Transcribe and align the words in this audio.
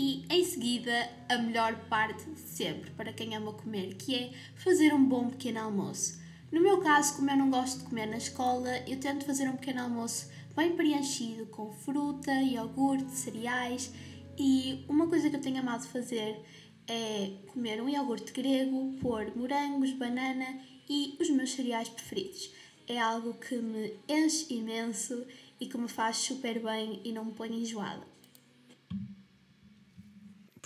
E 0.00 0.24
em 0.30 0.44
seguida, 0.44 1.10
a 1.28 1.38
melhor 1.38 1.74
parte 1.88 2.24
de 2.30 2.38
sempre 2.38 2.88
para 2.92 3.12
quem 3.12 3.34
ama 3.34 3.52
comer, 3.52 3.96
que 3.96 4.14
é 4.14 4.32
fazer 4.54 4.94
um 4.94 5.04
bom 5.04 5.28
pequeno 5.28 5.58
almoço. 5.58 6.20
No 6.52 6.62
meu 6.62 6.78
caso, 6.78 7.16
como 7.16 7.28
eu 7.28 7.36
não 7.36 7.50
gosto 7.50 7.80
de 7.80 7.84
comer 7.86 8.06
na 8.06 8.16
escola, 8.16 8.70
eu 8.86 9.00
tento 9.00 9.24
fazer 9.24 9.48
um 9.48 9.56
pequeno 9.56 9.82
almoço 9.82 10.30
bem 10.56 10.76
preenchido 10.76 11.46
com 11.46 11.72
fruta, 11.72 12.30
iogurte, 12.30 13.10
cereais 13.10 13.92
e 14.38 14.84
uma 14.88 15.08
coisa 15.08 15.28
que 15.28 15.34
eu 15.34 15.40
tenho 15.40 15.58
amado 15.58 15.88
fazer 15.88 16.40
é 16.86 17.32
comer 17.48 17.82
um 17.82 17.88
iogurte 17.88 18.32
grego, 18.32 18.96
pôr 19.00 19.36
morangos, 19.36 19.90
banana 19.94 20.60
e 20.88 21.16
os 21.20 21.28
meus 21.28 21.50
cereais 21.50 21.88
preferidos. 21.88 22.52
É 22.86 23.00
algo 23.00 23.34
que 23.34 23.56
me 23.56 23.94
enche 24.08 24.54
imenso 24.54 25.26
e 25.60 25.66
que 25.66 25.76
me 25.76 25.88
faz 25.88 26.18
super 26.18 26.62
bem 26.62 27.00
e 27.04 27.10
não 27.10 27.24
me 27.24 27.32
põe 27.32 27.52
enjoada. 27.52 28.17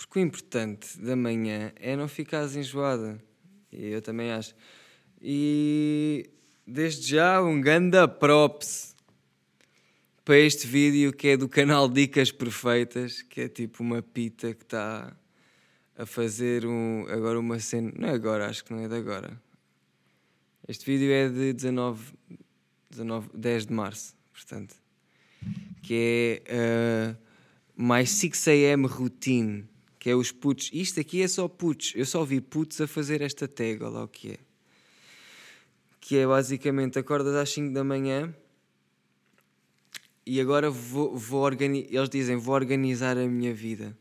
Porque 0.05 0.19
o 0.19 0.23
importante 0.23 1.01
da 1.01 1.15
manhã 1.15 1.73
é 1.77 1.97
não 1.97 2.09
ficares 2.09 2.57
enjoada. 2.57 3.23
E 3.71 3.87
eu 3.87 4.03
também 4.03 4.33
acho. 4.33 4.55
E 5.21 6.29
desde 6.67 7.09
já 7.09 7.41
um 7.41 7.61
ganda 7.61 8.09
props 8.09 8.97
para 10.25 10.39
este 10.39 10.67
vídeo 10.67 11.13
que 11.13 11.29
é 11.29 11.37
do 11.37 11.49
canal 11.49 11.89
Dicas 11.89 12.33
Perfeitas, 12.33 13.23
que 13.23 13.43
é 13.43 13.49
tipo 13.49 13.83
uma 13.83 14.03
pita 14.03 14.53
que 14.53 14.65
está 14.65 15.17
a 15.97 16.05
fazer 16.05 16.67
um, 16.67 17.07
agora 17.09 17.39
uma 17.39 17.61
cena. 17.61 17.93
Não 17.97 18.09
é 18.09 18.13
agora, 18.13 18.49
acho 18.49 18.65
que 18.65 18.73
não 18.73 18.81
é 18.81 18.89
de 18.89 18.97
agora. 18.97 19.41
Este 20.67 20.85
vídeo 20.85 21.13
é 21.13 21.29
de 21.29 21.53
19, 21.53 22.13
19 22.91 23.29
10 23.35 23.67
de 23.67 23.73
março, 23.73 24.17
portanto. 24.33 24.75
Que 25.83 26.43
é 26.47 27.15
uh, 27.15 27.33
My 27.77 28.03
6am 28.03 28.87
Routine, 28.87 29.69
que 30.03 30.11
é 30.11 30.17
os 30.17 30.33
putos. 30.33 30.69
Isto 30.73 30.99
aqui 30.99 31.23
é 31.23 31.29
só 31.29 31.47
putos. 31.47 31.93
Eu 31.95 32.05
só 32.05 32.25
vi 32.25 32.41
putos 32.41 32.81
a 32.81 32.89
fazer 32.89 33.23
esta 33.23 33.47
tag, 33.47 33.85
olha 33.85 33.91
lá 33.91 34.03
o 34.03 34.09
que 34.09 34.33
é. 34.33 34.39
Que 36.01 36.17
é 36.17 36.27
basicamente 36.27 36.99
acordas 36.99 37.37
às 37.37 37.49
5 37.51 37.73
da 37.73 37.85
manhã 37.85 38.35
e 40.27 40.41
agora 40.41 40.69
vou, 40.73 41.17
vou 41.17 41.43
organizar. 41.43 41.95
Eles 41.95 42.09
dizem: 42.09 42.37
vou 42.37 42.53
organizar 42.53 43.17
a 43.17 43.29
minha 43.29 43.55
vida. 43.55 43.97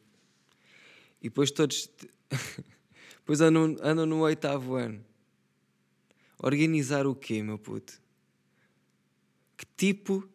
E 1.21 1.25
depois 1.30 1.52
todos. 1.52 1.88
depois 3.19 3.39
andam, 3.39 3.77
andam 3.80 4.08
no 4.08 4.21
oitavo 4.21 4.73
ano. 4.73 5.05
Organizar 6.39 7.05
o 7.05 7.13
quê, 7.13 7.43
meu 7.43 7.59
puto? 7.59 8.02
Que 9.55 9.67
tipo. 9.77 10.27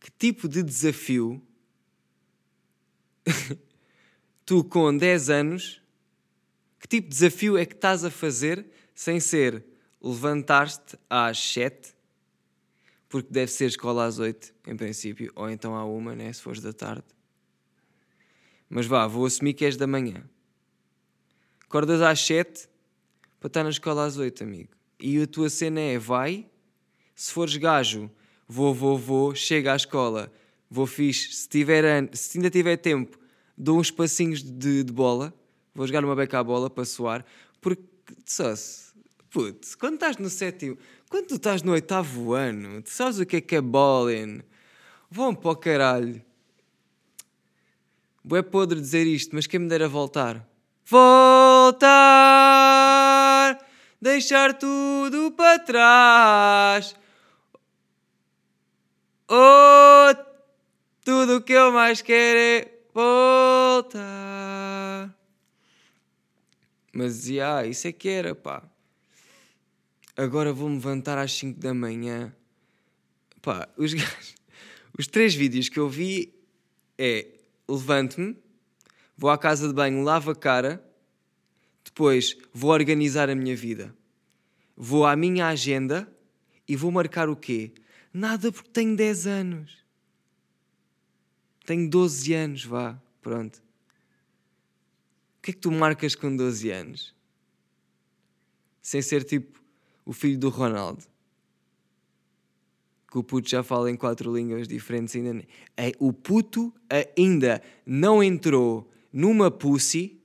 Que 0.00 0.10
tipo 0.10 0.48
de 0.48 0.60
desafio. 0.60 1.40
tu 4.48 4.64
com 4.64 4.96
10 4.96 5.28
anos. 5.28 5.82
Que 6.80 6.88
tipo 6.88 7.08
de 7.08 7.14
desafio 7.14 7.58
é 7.58 7.66
que 7.66 7.74
estás 7.74 8.02
a 8.02 8.10
fazer 8.10 8.64
sem 8.94 9.20
ser 9.20 9.62
levantar-te 10.00 10.96
às 11.10 11.38
7 11.38 11.94
porque 13.10 13.28
deve 13.30 13.50
ser 13.50 13.66
escola 13.66 14.06
às 14.06 14.18
8, 14.18 14.54
em 14.66 14.76
princípio, 14.76 15.32
ou 15.34 15.50
então 15.50 15.74
à 15.74 15.84
uma, 15.84 16.14
né, 16.14 16.32
se 16.32 16.42
fores 16.42 16.60
da 16.60 16.72
tarde. 16.72 17.04
Mas 18.68 18.86
vá, 18.86 19.06
vou 19.06 19.24
assumir 19.24 19.54
que 19.54 19.64
és 19.64 19.76
da 19.76 19.86
manhã. 19.86 20.22
Acordas 21.64 22.00
às 22.00 22.20
7 22.20 22.68
para 23.40 23.48
estar 23.48 23.64
na 23.64 23.70
escola 23.70 24.04
às 24.04 24.16
8, 24.16 24.44
amigo. 24.44 24.70
E 25.00 25.20
a 25.22 25.26
tua 25.26 25.48
cena 25.48 25.80
é: 25.80 25.98
vai, 25.98 26.46
se 27.14 27.32
fores 27.32 27.56
gajo, 27.56 28.10
vou, 28.46 28.74
vou, 28.74 28.98
vou, 28.98 29.34
chega 29.34 29.72
à 29.72 29.76
escola, 29.76 30.32
vou 30.70 30.86
fixe. 30.86 31.32
Se, 31.32 31.48
tiver, 31.48 32.10
se 32.14 32.36
ainda 32.36 32.50
tiver 32.50 32.76
tempo, 32.76 33.17
dou 33.58 33.78
uns 33.80 33.90
passinhos 33.90 34.42
de, 34.42 34.84
de 34.84 34.92
bola, 34.92 35.34
vou 35.74 35.84
jogar 35.86 36.04
uma 36.04 36.14
beca 36.14 36.38
à 36.38 36.44
bola 36.44 36.70
para 36.70 36.84
suar, 36.84 37.24
porque, 37.60 37.82
só 38.24 38.54
se, 38.54 38.92
putz, 39.30 39.74
quando 39.74 39.94
estás 39.94 40.16
no 40.16 40.30
sétimo, 40.30 40.78
quando 41.10 41.26
tu 41.26 41.34
estás 41.34 41.62
no 41.62 41.72
oitavo 41.72 42.34
ano, 42.34 42.80
tu 42.82 42.90
sabes 42.90 43.18
o 43.18 43.26
que 43.26 43.36
é 43.36 43.40
que 43.40 43.56
é 43.56 43.60
bowling? 43.60 44.42
Vão 45.10 45.34
para 45.34 45.50
o 45.50 45.56
caralho. 45.56 46.22
É 48.30 48.42
podre 48.42 48.78
dizer 48.78 49.06
isto, 49.06 49.34
mas 49.34 49.46
quem 49.46 49.58
me 49.58 49.68
dera 49.68 49.88
voltar? 49.88 50.46
Voltar! 50.84 51.88
Deixar 54.00 54.52
tudo 54.54 55.32
para 55.32 55.58
trás. 55.58 56.94
Oh, 59.30 60.14
tudo 61.04 61.36
o 61.36 61.40
que 61.42 61.54
eu 61.54 61.72
mais 61.72 62.02
quero 62.02 62.38
é 62.38 62.77
voltar. 62.94 63.98
Mas, 66.92 67.28
yeah, 67.28 67.66
isso 67.66 67.86
é 67.86 67.92
que 67.92 68.08
era, 68.08 68.34
pá. 68.34 68.62
Agora 70.16 70.52
vou-me 70.52 70.74
levantar 70.74 71.16
às 71.16 71.32
5 71.32 71.60
da 71.60 71.72
manhã. 71.72 72.34
Pá, 73.40 73.68
os, 73.76 73.92
os 74.98 75.06
três 75.06 75.34
vídeos 75.34 75.68
que 75.68 75.78
eu 75.78 75.88
vi 75.88 76.34
é 76.98 77.26
levanto-me, 77.68 78.36
vou 79.16 79.30
à 79.30 79.38
casa 79.38 79.68
de 79.68 79.74
banho, 79.74 80.02
lavo 80.02 80.30
a 80.30 80.34
cara, 80.34 80.84
depois 81.84 82.36
vou 82.52 82.70
organizar 82.70 83.30
a 83.30 83.34
minha 83.34 83.54
vida. 83.54 83.94
Vou 84.76 85.06
à 85.06 85.14
minha 85.14 85.46
agenda 85.48 86.12
e 86.66 86.74
vou 86.76 86.90
marcar 86.90 87.28
o 87.28 87.36
quê? 87.36 87.72
Nada 88.12 88.50
porque 88.50 88.70
tenho 88.70 88.96
10 88.96 89.26
anos. 89.26 89.87
Tenho 91.68 91.90
12 91.90 92.32
anos, 92.32 92.64
vá, 92.64 92.98
pronto. 93.20 93.56
O 95.36 95.42
que 95.42 95.50
é 95.50 95.52
que 95.52 95.60
tu 95.60 95.70
marcas 95.70 96.14
com 96.14 96.34
12 96.34 96.70
anos? 96.70 97.14
Sem 98.80 99.02
ser 99.02 99.22
tipo 99.22 99.60
o 100.06 100.14
filho 100.14 100.38
do 100.38 100.48
Ronaldo 100.48 101.04
que 103.10 103.18
o 103.18 103.22
puto 103.22 103.50
já 103.50 103.62
fala 103.62 103.90
em 103.90 103.96
quatro 103.96 104.34
línguas 104.34 104.66
diferentes. 104.66 105.14
Ainda 105.14 105.44
é, 105.76 105.92
o 105.98 106.10
puto 106.10 106.72
ainda 107.14 107.62
não 107.84 108.22
entrou 108.22 108.90
numa 109.12 109.50
pussy 109.50 110.18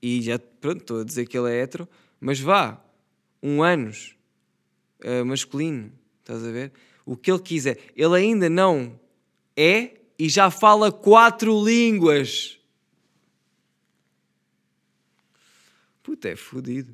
e 0.00 0.22
já, 0.22 0.38
pronto, 0.38 0.82
estou 0.82 1.00
a 1.00 1.04
dizer 1.04 1.26
que 1.26 1.36
ele 1.36 1.52
é 1.52 1.60
hetero, 1.60 1.88
mas 2.20 2.38
vá, 2.38 2.80
um 3.42 3.64
anos 3.64 4.16
uh, 5.04 5.26
masculino, 5.26 5.92
estás 6.20 6.44
a 6.44 6.52
ver? 6.52 6.72
O 7.04 7.16
que 7.16 7.32
ele 7.32 7.40
quiser. 7.40 7.80
Ele 7.96 8.16
ainda 8.16 8.48
não 8.48 8.96
é 9.56 9.97
e 10.18 10.28
já 10.28 10.50
fala 10.50 10.90
quatro 10.90 11.64
línguas. 11.64 12.58
Puta, 16.02 16.28
é 16.28 16.36
fodido. 16.36 16.92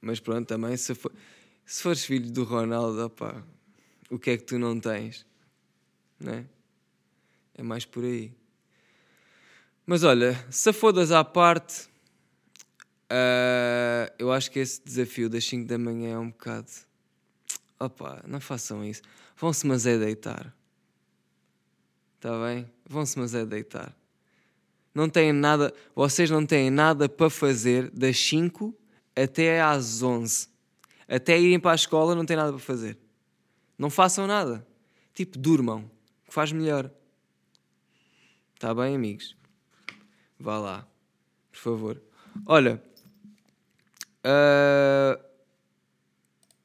Mas 0.00 0.18
pronto, 0.18 0.46
também 0.46 0.76
se 0.76 0.94
for 0.94 1.12
se 1.66 1.82
fores 1.82 2.04
filho 2.04 2.30
do 2.30 2.44
Ronaldo, 2.44 3.06
opa, 3.06 3.44
o 4.08 4.20
que 4.20 4.30
é 4.30 4.36
que 4.36 4.44
tu 4.44 4.56
não 4.56 4.78
tens? 4.78 5.26
Né? 6.18 6.46
É 7.54 7.62
mais 7.62 7.84
por 7.84 8.04
aí. 8.04 8.32
Mas 9.84 10.04
olha, 10.04 10.46
se 10.48 10.72
fodas 10.72 11.10
à 11.10 11.24
parte, 11.24 11.88
uh, 13.10 14.14
eu 14.16 14.30
acho 14.30 14.48
que 14.48 14.60
esse 14.60 14.80
desafio 14.84 15.28
das 15.28 15.44
5 15.44 15.66
da 15.66 15.76
manhã 15.76 16.14
é 16.14 16.18
um 16.18 16.30
bocado. 16.30 16.70
Opa, 17.80 18.22
não 18.28 18.40
façam 18.40 18.84
isso. 18.84 19.02
Vão-se 19.36 19.66
mas 19.66 19.86
é 19.86 19.98
deitar. 19.98 20.54
Está 22.26 22.44
bem? 22.44 22.68
Vão-se 22.84 23.16
mas 23.20 23.36
é 23.36 23.46
deitar. 23.46 23.96
Não 24.92 25.08
têm 25.08 25.32
nada, 25.32 25.72
vocês 25.94 26.28
não 26.28 26.44
têm 26.44 26.70
nada 26.70 27.08
para 27.08 27.30
fazer 27.30 27.88
das 27.90 28.18
5 28.18 28.74
até 29.14 29.62
às 29.62 30.02
11 30.02 30.48
até 31.06 31.38
irem 31.38 31.60
para 31.60 31.70
a 31.70 31.76
escola 31.76 32.16
não 32.16 32.26
têm 32.26 32.36
nada 32.36 32.50
para 32.50 32.58
fazer. 32.58 32.98
Não 33.78 33.88
façam 33.88 34.26
nada. 34.26 34.66
Tipo, 35.14 35.38
durmam, 35.38 35.88
que 36.26 36.34
faz 36.34 36.50
melhor. 36.50 36.90
Está 38.56 38.74
bem, 38.74 38.96
amigos? 38.96 39.36
Vá 40.36 40.58
lá, 40.58 40.88
por 41.52 41.58
favor. 41.60 42.02
Olha, 42.44 42.82
uh, 44.24 45.24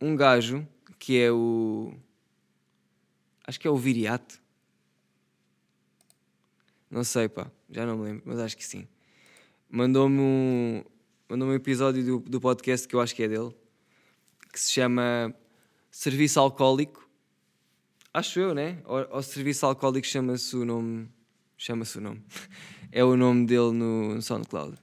um 0.01 0.15
gajo 0.15 0.68
que 0.97 1.19
é 1.19 1.31
o. 1.31 1.94
Acho 3.45 3.59
que 3.59 3.68
é 3.68 3.69
o 3.69 3.77
Viriato. 3.77 4.41
Não 6.91 7.03
sei, 7.03 7.29
pá, 7.29 7.49
já 7.69 7.85
não 7.85 7.97
me 7.97 8.03
lembro, 8.03 8.23
mas 8.25 8.38
acho 8.39 8.57
que 8.57 8.65
sim. 8.65 8.88
Mandou-me 9.69 10.19
um, 10.19 10.83
mandou 11.29 11.47
um 11.47 11.53
episódio 11.53 12.03
do, 12.03 12.19
do 12.19 12.41
podcast 12.41 12.88
que 12.88 12.93
eu 12.93 12.99
acho 12.99 13.15
que 13.15 13.23
é 13.23 13.27
dele 13.27 13.55
que 14.51 14.59
se 14.59 14.71
chama 14.71 15.33
Serviço 15.89 16.39
Alcoólico. 16.39 17.09
Acho 18.13 18.39
eu, 18.39 18.53
né? 18.53 18.79
Ou, 18.85 19.23
Serviço 19.23 19.65
Alcoólico 19.65 20.05
chama-se 20.05 20.55
o 20.55 20.65
nome. 20.65 21.09
Chama-se 21.57 21.97
o 21.97 22.01
nome. 22.01 22.21
é 22.91 23.03
o 23.03 23.15
nome 23.15 23.45
dele 23.45 23.71
no 23.71 24.21
SoundCloud. 24.21 24.77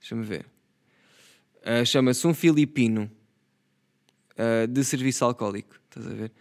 Deixa-me 0.00 0.24
ver. 0.24 0.46
Uh, 1.58 1.86
chama-se 1.86 2.26
Um 2.26 2.34
Filipino 2.34 3.10
uh, 4.32 4.66
de 4.66 4.82
Serviço 4.82 5.24
Alcoólico. 5.24 5.76
Estás 5.84 6.06
a 6.06 6.10
ver? 6.10 6.32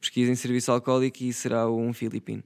Pesquisem 0.00 0.36
Serviço 0.36 0.70
Alcoólico 0.70 1.24
e 1.24 1.32
será 1.32 1.68
um 1.68 1.92
Filipino. 1.92 2.44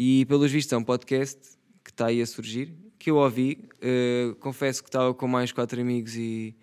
E 0.00 0.24
pelos 0.26 0.52
vistos 0.52 0.72
é 0.72 0.76
um 0.76 0.84
podcast 0.84 1.40
está 1.84 2.06
aí 2.06 2.22
a 2.22 2.26
surgir, 2.26 2.72
que 3.00 3.10
eu 3.10 3.16
ouvi. 3.16 3.68
Uh, 3.82 4.36
confesso 4.36 4.80
que 4.80 4.88
estava 4.88 5.12
com 5.12 5.26
mais 5.26 5.50
quatro 5.50 5.80
amigos 5.80 6.14
e 6.14 6.54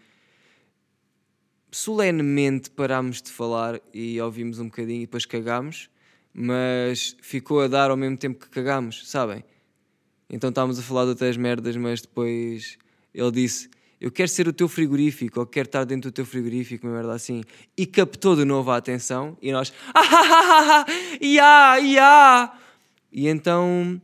solenemente 1.69 2.69
parámos 2.69 3.21
de 3.21 3.29
falar 3.29 3.81
e 3.93 4.21
ouvimos 4.21 4.57
um 4.59 4.67
bocadinho 4.67 4.99
e 4.99 5.05
depois 5.05 5.25
cagámos, 5.25 5.89
mas 6.33 7.17
ficou 7.21 7.59
a 7.59 7.67
dar 7.67 7.91
ao 7.91 7.97
mesmo 7.97 8.15
tempo 8.15 8.39
que 8.39 8.49
cagámos, 8.49 9.05
sabem? 9.05 9.43
Então 10.29 10.49
estávamos 10.49 10.79
a 10.79 10.81
falar 10.81 11.03
de 11.03 11.09
outras 11.09 11.35
merdas, 11.35 11.75
mas 11.75 12.01
depois 12.01 12.77
ele 13.13 13.31
disse: 13.31 13.69
Eu 13.99 14.13
quero 14.13 14.29
ser 14.29 14.47
o 14.47 14.53
teu 14.53 14.69
frigorífico, 14.69 15.41
ou 15.41 15.45
quero 15.45 15.67
estar 15.67 15.83
dentro 15.83 16.09
do 16.09 16.13
teu 16.13 16.25
frigorífico, 16.25 16.87
uma 16.87 16.95
merda 16.95 17.11
assim. 17.11 17.43
E 17.75 17.85
captou 17.85 18.33
de 18.33 18.45
novo 18.45 18.71
a 18.71 18.77
atenção 18.77 19.37
e 19.41 19.51
nós: 19.51 19.73
Ah, 19.93 19.99
ah, 19.99 20.21
ah, 20.23 20.85
ah, 20.87 21.17
yeah, 21.21 21.75
yeah. 21.75 22.64
E 23.17 23.29
então 23.29 24.01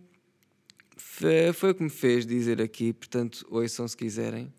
foi 1.53 1.71
o 1.71 1.75
que 1.75 1.83
me 1.83 1.89
fez 1.89 2.25
dizer 2.25 2.61
aqui, 2.61 2.93
portanto, 2.93 3.45
ouçam 3.51 3.85
se 3.85 3.97
quiserem. 3.97 4.53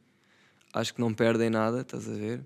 Acho 0.74 0.92
que 0.92 1.00
não 1.00 1.14
perdem 1.14 1.48
nada, 1.48 1.80
estás 1.80 2.06
a 2.06 2.12
ver? 2.12 2.44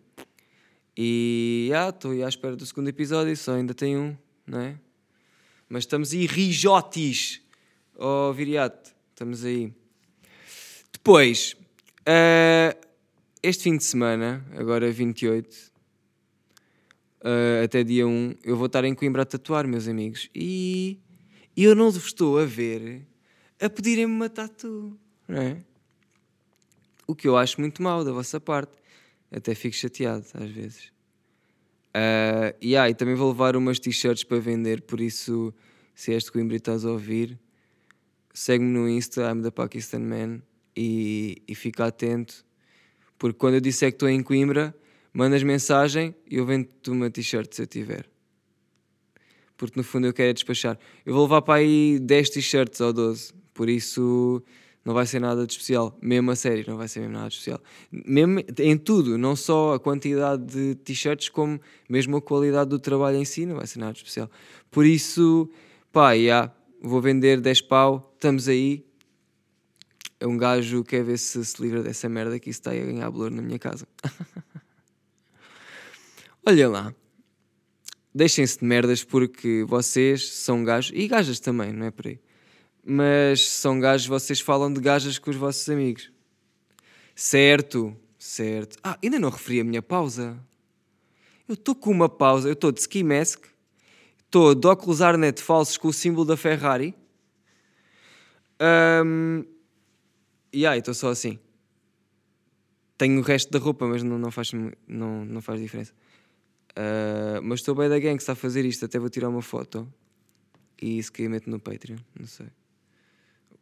E 0.96 1.68
estou 1.88 2.12
ah, 2.12 2.26
à 2.26 2.28
espera 2.28 2.54
do 2.54 2.64
segundo 2.64 2.86
episódio, 2.86 3.36
só 3.36 3.54
ainda 3.54 3.74
tem 3.74 3.96
um, 3.96 4.16
não 4.46 4.60
é? 4.60 4.78
Mas 5.68 5.82
estamos 5.82 6.12
aí 6.12 6.26
rijotes, 6.26 7.42
oh 7.96 8.32
viriato, 8.32 8.94
estamos 9.10 9.44
aí. 9.44 9.74
Depois, 10.92 11.56
uh, 12.02 12.86
este 13.42 13.64
fim 13.64 13.76
de 13.76 13.82
semana, 13.82 14.46
agora 14.56 14.92
28, 14.92 15.52
uh, 15.52 15.58
ah, 17.24 17.64
até 17.64 17.82
dia 17.82 18.06
1, 18.06 18.36
eu 18.44 18.56
vou 18.56 18.66
estar 18.66 18.84
em 18.84 18.94
Coimbra 18.94 19.22
a 19.22 19.26
tatuar, 19.26 19.66
meus 19.66 19.88
amigos. 19.88 20.30
E 20.32 21.00
eu 21.64 21.74
não 21.74 21.90
vos 21.90 22.06
estou 22.06 22.38
a 22.38 22.44
ver 22.44 23.06
a 23.60 23.70
pedirem-me 23.70 24.12
uma 24.12 24.28
tatu, 24.28 24.98
não 25.26 25.40
é? 25.40 25.62
O 27.06 27.14
que 27.14 27.26
eu 27.26 27.36
acho 27.36 27.60
muito 27.60 27.82
mal 27.82 28.04
da 28.04 28.12
vossa 28.12 28.40
parte. 28.40 28.72
Até 29.30 29.54
fico 29.54 29.74
chateado 29.74 30.24
às 30.34 30.50
vezes. 30.50 30.92
Uh, 31.96 32.52
yeah, 32.62 32.90
e 32.90 32.94
também 32.94 33.14
vou 33.14 33.30
levar 33.30 33.56
umas 33.56 33.78
t-shirts 33.78 34.22
para 34.22 34.38
vender, 34.38 34.82
por 34.82 35.00
isso, 35.00 35.54
se 35.94 36.12
és 36.12 36.24
de 36.24 36.32
Coimbra 36.32 36.54
e 36.54 36.58
estás 36.58 36.84
a 36.84 36.90
ouvir, 36.90 37.38
segue-me 38.34 38.70
no 38.70 38.86
Insta, 38.86 39.30
I'm 39.30 39.40
the 39.40 39.50
Pakistan 39.50 40.00
Man, 40.00 40.42
e, 40.76 41.42
e 41.48 41.54
fica 41.54 41.86
atento, 41.86 42.44
porque 43.16 43.38
quando 43.38 43.54
eu 43.54 43.60
disser 43.62 43.90
que 43.92 43.96
estou 43.96 44.10
em 44.10 44.22
Coimbra, 44.22 44.76
mandas 45.10 45.42
mensagem 45.42 46.14
e 46.30 46.36
eu 46.36 46.44
vendo-te 46.44 46.90
uma 46.90 47.08
t-shirt 47.10 47.50
se 47.54 47.62
eu 47.62 47.66
tiver. 47.66 48.06
Porque 49.56 49.78
no 49.78 49.84
fundo 49.84 50.06
eu 50.06 50.12
quero 50.12 50.30
é 50.30 50.32
despachar. 50.32 50.78
Eu 51.04 51.14
vou 51.14 51.24
levar 51.24 51.42
para 51.42 51.60
aí 51.60 51.98
10 51.98 52.30
t-shirts 52.30 52.80
ou 52.80 52.92
12, 52.92 53.32
por 53.54 53.68
isso 53.68 54.42
não 54.86 54.94
vai 54.94 55.04
ser 55.04 55.20
nada 55.20 55.44
de 55.44 55.52
especial, 55.52 55.98
mesmo 56.00 56.30
a 56.30 56.36
sério, 56.36 56.64
não 56.68 56.76
vai 56.76 56.86
ser 56.86 57.00
mesmo 57.00 57.14
nada 57.14 57.28
de 57.28 57.34
especial. 57.34 57.60
Mesmo 57.90 58.40
em 58.60 58.78
tudo, 58.78 59.18
não 59.18 59.34
só 59.34 59.74
a 59.74 59.80
quantidade 59.80 60.44
de 60.44 60.76
t-shirts, 60.76 61.28
como 61.28 61.60
mesmo 61.88 62.18
a 62.18 62.22
qualidade 62.22 62.70
do 62.70 62.78
trabalho 62.78 63.16
em 63.16 63.24
si, 63.24 63.44
não 63.46 63.56
vai 63.56 63.66
ser 63.66 63.80
nada 63.80 63.92
de 63.92 63.98
especial. 63.98 64.30
Por 64.70 64.86
isso, 64.86 65.50
pá, 65.90 66.12
yeah, 66.12 66.54
vou 66.80 67.00
vender 67.00 67.40
10 67.40 67.62
pau, 67.62 68.12
estamos 68.14 68.46
aí. 68.46 68.86
É 70.20 70.26
um 70.26 70.38
gajo 70.38 70.84
que 70.84 70.90
quer 70.90 71.02
ver 71.02 71.18
se 71.18 71.44
se 71.44 71.60
livra 71.60 71.82
dessa 71.82 72.08
merda 72.08 72.38
que 72.38 72.48
isso 72.48 72.60
está 72.60 72.70
a 72.70 72.74
ganhar 72.74 73.10
valor 73.10 73.32
na 73.32 73.42
minha 73.42 73.58
casa. 73.58 73.88
Olha 76.46 76.68
lá. 76.68 76.94
Deixem-se 78.16 78.58
de 78.60 78.64
merdas 78.64 79.04
porque 79.04 79.64
vocês 79.68 80.32
são 80.32 80.64
gajos, 80.64 80.92
e 80.94 81.06
gajas 81.06 81.38
também, 81.38 81.72
não 81.72 81.86
é 81.86 81.90
por 81.90 82.06
aí 82.06 82.18
mas 82.88 83.48
são 83.48 83.80
gajos, 83.80 84.06
vocês 84.06 84.38
falam 84.40 84.72
de 84.72 84.80
gajas 84.80 85.18
com 85.18 85.28
os 85.28 85.36
vossos 85.36 85.68
amigos. 85.68 86.12
Certo, 87.16 87.96
certo. 88.16 88.78
Ah, 88.80 88.96
ainda 89.02 89.18
não 89.18 89.28
referi 89.28 89.60
a 89.60 89.64
minha 89.64 89.82
pausa. 89.82 90.38
Eu 91.48 91.54
estou 91.54 91.74
com 91.74 91.90
uma 91.90 92.08
pausa, 92.08 92.48
eu 92.48 92.52
estou 92.52 92.70
de 92.70 92.78
ski 92.78 93.02
mask, 93.02 93.44
estou 94.24 94.54
de 94.54 94.64
óculos 94.68 95.02
Arnet 95.02 95.42
falsos 95.42 95.76
com 95.76 95.88
o 95.88 95.92
símbolo 95.92 96.24
da 96.24 96.36
Ferrari. 96.36 96.94
Um, 99.04 99.44
e 100.52 100.64
aí, 100.64 100.78
estou 100.78 100.94
só 100.94 101.08
assim. 101.08 101.40
Tenho 102.96 103.18
o 103.18 103.22
resto 103.22 103.50
da 103.50 103.58
roupa, 103.58 103.84
mas 103.86 104.04
não, 104.04 104.16
não, 104.16 104.30
faz, 104.30 104.52
não, 104.86 105.24
não 105.24 105.42
faz 105.42 105.60
diferença. 105.60 105.92
Uh, 106.76 107.40
mas 107.42 107.60
estou 107.60 107.74
bem 107.74 107.88
da 107.88 107.98
gang 107.98 108.16
que 108.16 108.22
está 108.22 108.32
a 108.32 108.36
fazer 108.36 108.64
isto. 108.64 108.84
Até 108.84 108.98
vou 108.98 109.08
tirar 109.08 109.28
uma 109.28 109.42
foto 109.42 109.90
e 110.80 110.98
isso 110.98 111.12
que 111.12 111.22
eu 111.22 111.30
meto 111.30 111.48
no 111.48 111.58
Patreon. 111.58 111.98
Não 112.18 112.26
sei 112.26 112.48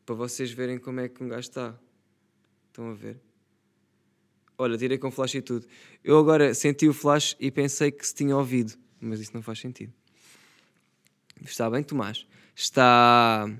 para 0.05 0.15
vocês 0.15 0.53
verem 0.53 0.79
como 0.79 1.01
é 1.01 1.09
que 1.09 1.23
um 1.23 1.29
gajo 1.29 1.49
está. 1.49 1.75
Estão 2.69 2.91
a 2.91 2.95
ver? 2.95 3.19
Olha, 4.59 4.77
tirei 4.77 4.99
com 4.99 5.11
flash 5.11 5.35
e 5.35 5.43
tudo. 5.43 5.67
Eu 6.03 6.19
agora 6.19 6.55
senti 6.55 6.89
o 6.89 6.93
flash 6.93 7.37
e 7.41 7.51
pensei 7.51 7.91
que 7.91 8.07
se 8.07 8.15
tinha 8.15 8.37
ouvido, 8.37 8.75
mas 9.01 9.21
isso 9.21 9.33
não 9.35 9.43
faz 9.43 9.59
sentido. 9.59 9.93
Está 11.43 11.69
bem, 11.69 11.83
Tomás? 11.83 12.27
Está. 12.55 13.51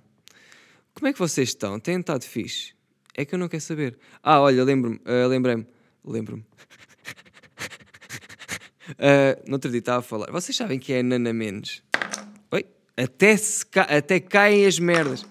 Como 0.95 1.09
é 1.09 1.13
que 1.13 1.19
vocês 1.19 1.49
estão? 1.49 1.81
Têm 1.81 1.99
estado 1.99 2.23
fixe? 2.23 2.75
É 3.15 3.25
que 3.25 3.35
eu 3.35 3.39
não 3.39 3.49
quero 3.49 3.63
saber. 3.63 3.99
Ah, 4.23 4.41
olha, 4.41 4.63
lembro-me, 4.63 4.97
uh, 4.99 5.29
lembrei-me, 5.29 5.67
lembro-me. 6.05 6.45
uh, 8.95 9.43
no 9.47 9.55
outro 9.55 9.71
dia 9.71 9.81
estava 9.81 9.99
a 9.99 10.03
falar. 10.03 10.31
Vocês 10.31 10.57
sabem 10.57 10.79
que 10.79 10.93
é 10.93 11.03
Nana 11.03 11.33
Mendes? 11.33 11.83
Oi? 12.51 12.65
Até, 12.97 13.37
ca... 13.71 13.83
Até 13.83 14.21
caem 14.21 14.67
as 14.67 14.79
merdas. 14.79 15.27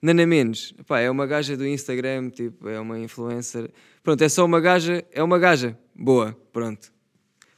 Nana 0.00 0.24
Menos, 0.24 0.72
pá, 0.86 1.00
é 1.00 1.10
uma 1.10 1.26
gaja 1.26 1.56
do 1.56 1.66
Instagram, 1.66 2.30
tipo, 2.30 2.68
é 2.68 2.78
uma 2.78 3.00
influencer. 3.00 3.68
Pronto, 4.02 4.22
é 4.22 4.28
só 4.28 4.44
uma 4.44 4.60
gaja, 4.60 5.04
é 5.12 5.22
uma 5.22 5.38
gaja 5.40 5.76
boa, 5.92 6.36
pronto. 6.52 6.92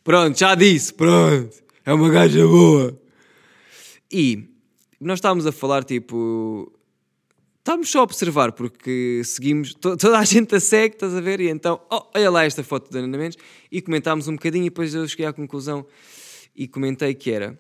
Pronto, 0.02 0.38
já 0.38 0.54
disse, 0.54 0.92
pronto, 0.94 1.54
é 1.84 1.92
uma 1.92 2.08
gaja 2.08 2.46
boa. 2.46 2.98
E 4.10 4.48
nós 4.98 5.18
estávamos 5.18 5.46
a 5.46 5.52
falar, 5.52 5.84
tipo, 5.84 6.72
estávamos 7.70 7.88
só 7.88 8.00
a 8.00 8.02
observar, 8.02 8.52
porque 8.52 9.22
seguimos, 9.24 9.74
to 9.74 9.96
toda 9.96 10.18
a 10.18 10.24
gente 10.24 10.54
a 10.56 10.60
segue, 10.60 10.96
estás 10.96 11.14
a 11.14 11.20
ver? 11.20 11.40
E 11.40 11.48
então, 11.48 11.80
oh, 11.88 12.02
olha 12.16 12.28
lá 12.28 12.44
esta 12.44 12.64
foto 12.64 12.90
da 12.90 13.00
Nana 13.00 13.16
Mendes, 13.16 13.38
e 13.70 13.80
comentámos 13.80 14.26
um 14.26 14.32
bocadinho, 14.32 14.66
e 14.66 14.70
depois 14.70 14.92
eu 14.92 15.06
cheguei 15.06 15.26
à 15.26 15.32
conclusão 15.32 15.86
e 16.54 16.66
comentei 16.66 17.14
que 17.14 17.30
era, 17.30 17.56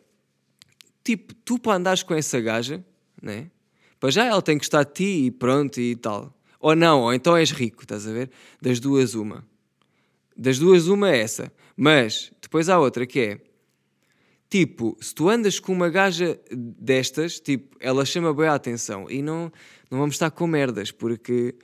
tipo, 1.04 1.32
tu 1.44 1.60
para 1.60 1.76
andares 1.76 2.02
com 2.02 2.12
essa 2.12 2.40
gaja, 2.40 2.84
né? 3.22 3.52
Para 4.00 4.10
já 4.10 4.24
ela 4.24 4.42
tem 4.42 4.58
que 4.58 4.64
gostar 4.64 4.82
de 4.82 4.92
ti 4.94 5.26
e 5.26 5.30
pronto 5.30 5.78
e 5.78 5.94
tal. 5.94 6.36
Ou 6.58 6.74
não, 6.74 7.02
ou 7.02 7.14
então 7.14 7.36
és 7.36 7.52
rico, 7.52 7.82
estás 7.82 8.04
a 8.06 8.12
ver? 8.12 8.30
Das 8.60 8.80
duas, 8.80 9.14
uma. 9.14 9.46
Das 10.36 10.58
duas, 10.58 10.88
uma 10.88 11.10
é 11.10 11.20
essa. 11.20 11.52
Mas 11.76 12.32
depois 12.42 12.68
há 12.68 12.80
outra 12.80 13.06
que 13.06 13.20
é 13.20 13.40
tipo, 14.50 14.96
se 15.00 15.14
tu 15.14 15.30
andas 15.30 15.58
com 15.58 15.72
uma 15.72 15.88
gaja 15.88 16.38
destas, 16.50 17.40
tipo, 17.40 17.76
ela 17.80 18.04
chama 18.04 18.34
bem 18.34 18.48
a 18.48 18.54
atenção 18.54 19.08
e 19.08 19.22
não, 19.22 19.50
não 19.90 19.98
vamos 19.98 20.16
estar 20.16 20.30
com 20.30 20.46
merdas, 20.46 20.90
porque 20.90 21.54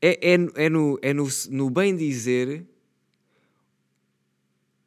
é, 0.00 0.34
é, 0.34 0.64
é, 0.66 0.68
no, 0.68 0.98
é 1.02 1.12
no, 1.12 1.26
no 1.50 1.70
bem 1.70 1.96
dizer 1.96 2.64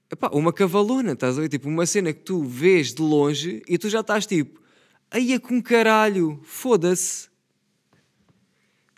epá, 0.10 0.30
uma 0.32 0.54
cavalona, 0.54 1.14
estás 1.14 1.38
a 1.38 1.42
ver? 1.42 1.50
Tipo, 1.50 1.68
uma 1.68 1.86
cena 1.86 2.14
que 2.14 2.22
tu 2.22 2.44
vês 2.44 2.94
de 2.94 3.02
longe 3.02 3.64
e 3.68 3.78
tu 3.78 3.90
já 3.90 4.02
estás 4.02 4.26
tipo, 4.26 4.60
Aí 5.12 5.34
é 5.34 5.40
com 5.40 5.62
caralho, 5.62 6.40
foda-se. 6.44 7.30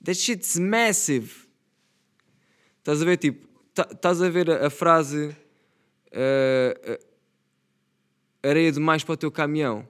That 0.03 0.17
shit's 0.17 0.59
massive. 0.59 1.31
Estás 2.79 3.01
a 3.01 3.05
ver, 3.05 3.17
tipo, 3.17 3.47
estás 3.91 4.21
a 4.21 4.29
ver 4.29 4.49
a, 4.49 4.67
a 4.67 4.69
frase 4.69 5.27
uh, 5.27 6.91
uh, 6.91 7.10
areia 8.43 8.71
demais 8.71 9.03
para 9.03 9.13
o 9.13 9.17
teu 9.17 9.31
caminhão. 9.31 9.87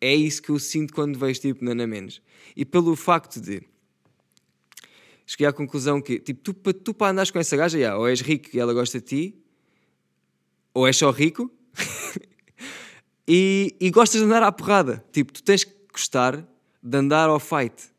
É 0.00 0.14
isso 0.14 0.42
que 0.42 0.50
eu 0.50 0.58
sinto 0.58 0.92
quando 0.92 1.18
vejo, 1.18 1.40
tipo, 1.40 1.64
Nana 1.64 1.86
Menos. 1.86 2.20
E 2.54 2.64
pelo 2.64 2.94
facto 2.96 3.40
de 3.40 3.62
cheguei 5.26 5.46
à 5.46 5.52
conclusão 5.52 6.00
que, 6.00 6.20
tipo, 6.20 6.40
tu, 6.40 6.72
tu 6.72 6.94
para 6.94 7.10
andares 7.10 7.30
com 7.30 7.38
essa 7.38 7.56
gaja, 7.56 7.76
yeah, 7.76 7.98
ou 7.98 8.08
és 8.08 8.20
rico 8.20 8.48
e 8.54 8.60
ela 8.60 8.72
gosta 8.72 9.00
de 9.00 9.04
ti, 9.04 9.44
ou 10.72 10.86
és 10.86 10.96
só 10.96 11.10
rico, 11.10 11.50
e, 13.26 13.74
e 13.80 13.90
gostas 13.90 14.20
de 14.20 14.26
andar 14.26 14.42
à 14.42 14.52
porrada. 14.52 15.04
Tipo, 15.12 15.32
tu 15.32 15.42
tens 15.42 15.64
que 15.64 15.74
gostar 15.92 16.46
de 16.82 16.96
andar 16.96 17.28
ao 17.28 17.40
fight. 17.40 17.90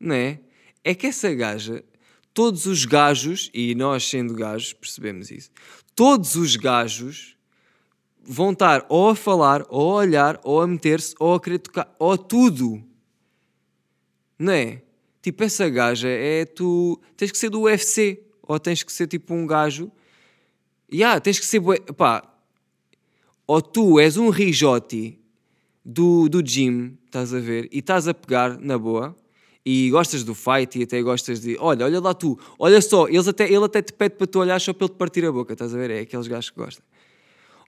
Não 0.00 0.14
é? 0.14 0.40
É 0.82 0.94
que 0.94 1.06
essa 1.06 1.34
gaja, 1.34 1.84
todos 2.32 2.64
os 2.64 2.84
gajos, 2.84 3.50
e 3.52 3.74
nós 3.74 4.08
sendo 4.08 4.32
gajos 4.34 4.72
percebemos 4.72 5.30
isso, 5.30 5.50
todos 5.94 6.34
os 6.34 6.56
gajos 6.56 7.36
vão 8.28 8.52
estar 8.52 8.84
ou 8.90 9.08
a 9.08 9.16
falar, 9.16 9.64
ou 9.70 9.92
a 9.92 9.94
olhar, 9.94 10.38
ou 10.44 10.60
a 10.60 10.66
meter-se, 10.66 11.14
ou 11.18 11.34
a 11.34 11.40
querer 11.40 11.58
tocar, 11.58 11.92
ou 11.98 12.18
tudo. 12.18 12.84
Não 14.38 14.52
é? 14.52 14.82
Tipo, 15.22 15.44
essa 15.44 15.68
gaja 15.68 16.08
é 16.08 16.44
tu. 16.44 17.00
Tens 17.16 17.32
que 17.32 17.38
ser 17.38 17.48
do 17.48 17.62
UFC, 17.62 18.22
ou 18.42 18.60
tens 18.60 18.82
que 18.82 18.92
ser 18.92 19.06
tipo 19.06 19.34
um 19.34 19.46
gajo. 19.46 19.90
Yeah, 20.92 21.18
tens 21.20 21.38
que 21.40 21.46
ser. 21.46 21.60
Pá, 21.96 22.22
ou 23.46 23.62
tu 23.62 23.98
és 23.98 24.18
um 24.18 24.28
rijote 24.28 25.18
do, 25.84 26.28
do 26.28 26.42
gym, 26.42 26.98
estás 27.06 27.32
a 27.32 27.40
ver, 27.40 27.66
e 27.72 27.78
estás 27.78 28.06
a 28.06 28.12
pegar 28.12 28.58
na 28.58 28.76
boa, 28.76 29.16
e 29.64 29.88
gostas 29.90 30.22
do 30.22 30.34
fight 30.34 30.78
e 30.78 30.82
até 30.82 31.00
gostas 31.02 31.40
de. 31.40 31.56
Olha, 31.58 31.86
olha 31.86 31.98
lá 31.98 32.12
tu, 32.12 32.38
olha 32.58 32.80
só, 32.82 33.08
eles 33.08 33.26
até, 33.26 33.50
ele 33.50 33.64
até 33.64 33.80
te 33.80 33.92
pede 33.92 34.16
para 34.16 34.26
tu 34.26 34.38
olhar 34.38 34.60
só 34.60 34.72
para 34.74 34.84
ele 34.84 34.94
te 34.94 34.98
partir 34.98 35.24
a 35.24 35.32
boca, 35.32 35.54
estás 35.54 35.74
a 35.74 35.78
ver? 35.78 35.90
É 35.90 36.00
aqueles 36.00 36.28
gajos 36.28 36.50
que 36.50 36.56
gostam. 36.56 36.84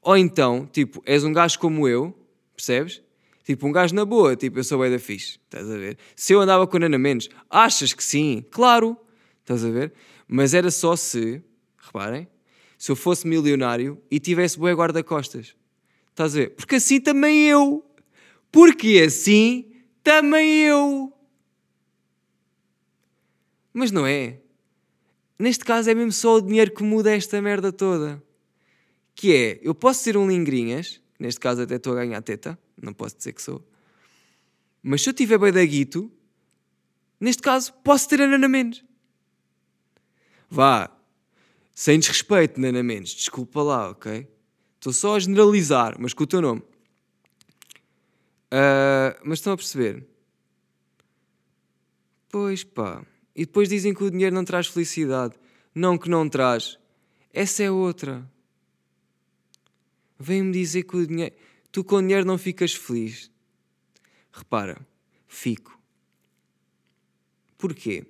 Ou 0.02 0.16
então, 0.16 0.66
tipo, 0.66 1.02
és 1.04 1.24
um 1.24 1.32
gajo 1.32 1.58
como 1.58 1.86
eu, 1.86 2.16
percebes? 2.56 3.02
Tipo, 3.44 3.66
um 3.66 3.72
gajo 3.72 3.94
na 3.94 4.04
boa, 4.04 4.36
tipo, 4.36 4.58
eu 4.58 4.64
sou 4.64 4.88
da 4.88 4.98
fixe, 4.98 5.38
estás 5.44 5.68
a 5.68 5.76
ver? 5.76 5.98
Se 6.14 6.32
eu 6.32 6.40
andava 6.40 6.66
com 6.66 6.76
Ana 6.76 6.98
Mendes, 6.98 7.28
achas 7.48 7.92
que 7.92 8.02
sim? 8.02 8.44
Claro, 8.50 8.96
estás 9.40 9.64
a 9.64 9.70
ver? 9.70 9.92
Mas 10.28 10.54
era 10.54 10.70
só 10.70 10.94
se, 10.94 11.42
reparem, 11.78 12.28
se 12.78 12.90
eu 12.90 12.96
fosse 12.96 13.26
milionário 13.26 14.00
e 14.10 14.20
tivesse 14.20 14.58
boa 14.58 14.72
guarda-costas. 14.72 15.54
Estás 16.10 16.34
a 16.34 16.38
ver? 16.38 16.50
Porque 16.50 16.76
assim 16.76 17.00
também 17.00 17.48
eu. 17.48 17.84
Porque 18.52 19.02
assim 19.04 19.70
também 20.02 20.62
eu. 20.62 21.12
Mas 23.72 23.90
não 23.90 24.06
é. 24.06 24.38
Neste 25.38 25.64
caso 25.64 25.90
é 25.90 25.94
mesmo 25.94 26.12
só 26.12 26.36
o 26.36 26.40
dinheiro 26.40 26.72
que 26.72 26.82
muda 26.82 27.14
esta 27.14 27.40
merda 27.40 27.72
toda. 27.72 28.22
Que 29.20 29.34
é, 29.34 29.60
eu 29.62 29.74
posso 29.74 30.02
ser 30.02 30.16
um 30.16 30.26
lingrinhas, 30.26 30.98
neste 31.18 31.38
caso 31.38 31.60
até 31.60 31.74
estou 31.74 31.92
a 31.92 31.96
ganhar 31.96 32.22
teta, 32.22 32.58
não 32.80 32.94
posso 32.94 33.18
dizer 33.18 33.34
que 33.34 33.42
sou. 33.42 33.62
Mas 34.82 35.02
se 35.02 35.10
eu 35.10 35.12
tiver 35.12 35.36
bem 35.36 35.52
da 35.52 35.62
guito, 35.62 36.10
neste 37.20 37.42
caso 37.42 37.70
posso 37.84 38.08
ter 38.08 38.22
a 38.22 38.26
Nana 38.26 38.48
Mendes. 38.48 38.82
Vá, 40.48 40.90
sem 41.74 41.98
desrespeito, 41.98 42.58
Nana 42.58 42.82
Mendes, 42.82 43.12
desculpa 43.12 43.62
lá, 43.62 43.90
ok? 43.90 44.26
Estou 44.76 44.90
só 44.94 45.16
a 45.16 45.20
generalizar, 45.20 45.96
mas 45.98 46.14
com 46.14 46.24
o 46.24 46.26
teu 46.26 46.40
nome. 46.40 46.62
Uh, 48.50 49.20
mas 49.22 49.40
estão 49.40 49.52
a 49.52 49.56
perceber? 49.58 50.02
Pois 52.30 52.64
pá. 52.64 53.04
E 53.36 53.44
depois 53.44 53.68
dizem 53.68 53.92
que 53.92 54.02
o 54.02 54.10
dinheiro 54.10 54.34
não 54.34 54.46
traz 54.46 54.66
felicidade. 54.66 55.34
Não 55.74 55.98
que 55.98 56.08
não 56.08 56.26
traz. 56.26 56.78
Essa 57.34 57.64
é 57.64 57.70
outra. 57.70 58.26
Vem-me 60.20 60.52
dizer 60.52 60.82
que 60.82 60.96
o 60.96 61.06
dinheiro. 61.06 61.34
Tu 61.72 61.82
com 61.82 61.96
o 61.96 62.02
dinheiro 62.02 62.26
não 62.26 62.36
ficas 62.36 62.74
feliz. 62.74 63.30
Repara, 64.30 64.86
fico. 65.26 65.80
Porquê? 67.56 68.04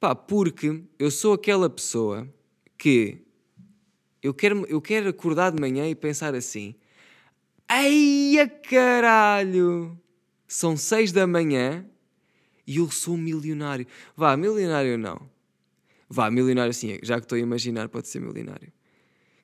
Pá, 0.00 0.12
porque 0.14 0.82
eu 0.98 1.10
sou 1.10 1.34
aquela 1.34 1.70
pessoa 1.70 2.28
que 2.76 3.18
eu 4.20 4.34
quero, 4.34 4.66
eu 4.66 4.80
quero 4.80 5.08
acordar 5.08 5.52
de 5.52 5.60
manhã 5.60 5.88
e 5.88 5.94
pensar 5.94 6.34
assim: 6.34 6.74
Eia 7.70 8.48
caralho! 8.48 9.96
São 10.48 10.76
seis 10.76 11.12
da 11.12 11.28
manhã 11.28 11.86
e 12.66 12.78
eu 12.78 12.90
sou 12.90 13.16
milionário. 13.16 13.86
Vá, 14.16 14.36
milionário 14.36 14.98
não. 14.98 15.30
Vá, 16.08 16.28
milionário 16.28 16.74
sim, 16.74 16.98
já 17.04 17.18
que 17.18 17.24
estou 17.24 17.36
a 17.36 17.40
imaginar, 17.40 17.88
pode 17.88 18.08
ser 18.08 18.20
milionário. 18.20 18.72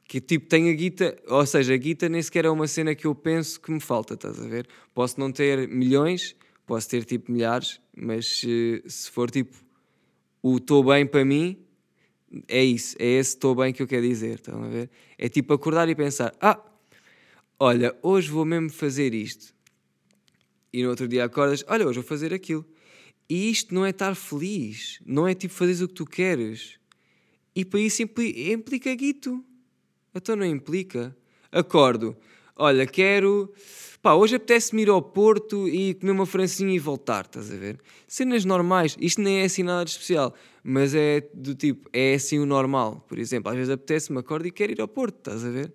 Que 0.08 0.20
tipo, 0.20 0.46
tenho 0.46 0.70
a 0.70 0.74
guita, 0.74 1.16
ou 1.26 1.44
seja, 1.44 1.74
a 1.74 1.76
guita 1.76 2.08
nem 2.08 2.22
sequer 2.22 2.44
é 2.44 2.50
uma 2.50 2.68
cena 2.68 2.94
que 2.94 3.06
eu 3.06 3.14
penso 3.14 3.60
que 3.60 3.72
me 3.72 3.80
falta, 3.80 4.14
estás 4.14 4.40
a 4.40 4.46
ver? 4.46 4.68
Posso 4.94 5.18
não 5.18 5.32
ter 5.32 5.66
milhões, 5.68 6.36
posso 6.64 6.88
ter 6.88 7.04
tipo 7.04 7.32
milhares, 7.32 7.80
mas 7.96 8.38
se, 8.38 8.82
se 8.86 9.10
for 9.10 9.30
tipo 9.30 9.56
o 10.42 10.58
estou 10.58 10.84
bem 10.84 11.04
para 11.04 11.24
mim, 11.24 11.58
é 12.46 12.62
isso, 12.62 12.96
é 12.98 13.06
esse 13.06 13.30
estou 13.30 13.54
bem 13.54 13.72
que 13.72 13.82
eu 13.82 13.86
quero 13.86 14.06
dizer, 14.06 14.34
estão 14.34 14.62
a 14.62 14.68
ver? 14.68 14.90
É 15.18 15.28
tipo 15.28 15.52
acordar 15.52 15.88
e 15.88 15.94
pensar: 15.94 16.32
ah, 16.40 16.60
olha, 17.58 17.96
hoje 18.02 18.30
vou 18.30 18.44
mesmo 18.44 18.70
fazer 18.70 19.14
isto. 19.14 19.54
E 20.72 20.82
no 20.82 20.90
outro 20.90 21.08
dia 21.08 21.24
acordas: 21.24 21.64
olha, 21.66 21.86
hoje 21.86 21.98
vou 21.98 22.08
fazer 22.08 22.32
aquilo. 22.32 22.64
E 23.28 23.50
isto 23.50 23.74
não 23.74 23.84
é 23.84 23.90
estar 23.90 24.14
feliz, 24.14 25.00
não 25.04 25.26
é 25.26 25.34
tipo 25.34 25.52
fazeres 25.52 25.80
o 25.80 25.88
que 25.88 25.94
tu 25.94 26.06
queres. 26.06 26.78
E 27.54 27.64
para 27.64 27.80
isso 27.80 28.02
implica, 28.02 28.38
implica 28.52 28.94
guito. 28.94 29.44
Então 30.16 30.34
não 30.34 30.46
implica. 30.46 31.14
Acordo. 31.52 32.16
Olha, 32.56 32.86
quero. 32.86 33.52
Pá, 34.00 34.14
hoje 34.14 34.36
apetece-me 34.36 34.82
ir 34.82 34.88
ao 34.88 35.02
Porto 35.02 35.68
e 35.68 35.92
comer 35.94 36.12
uma 36.12 36.24
francinha 36.24 36.74
e 36.74 36.78
voltar, 36.78 37.26
estás 37.26 37.52
a 37.52 37.56
ver? 37.56 37.78
Cenas 38.08 38.44
normais. 38.44 38.96
Isto 38.98 39.20
nem 39.20 39.40
é 39.40 39.44
assim 39.44 39.62
nada 39.62 39.84
de 39.84 39.90
especial. 39.90 40.34
Mas 40.64 40.94
é 40.94 41.28
do 41.34 41.54
tipo, 41.54 41.90
é 41.92 42.14
assim 42.14 42.38
o 42.38 42.46
normal. 42.46 43.04
Por 43.06 43.18
exemplo, 43.18 43.50
às 43.50 43.56
vezes 43.58 43.70
apetece-me, 43.70 44.18
acordo 44.18 44.46
e 44.46 44.50
quero 44.50 44.72
ir 44.72 44.80
ao 44.80 44.88
Porto, 44.88 45.18
estás 45.18 45.44
a 45.44 45.50
ver? 45.50 45.72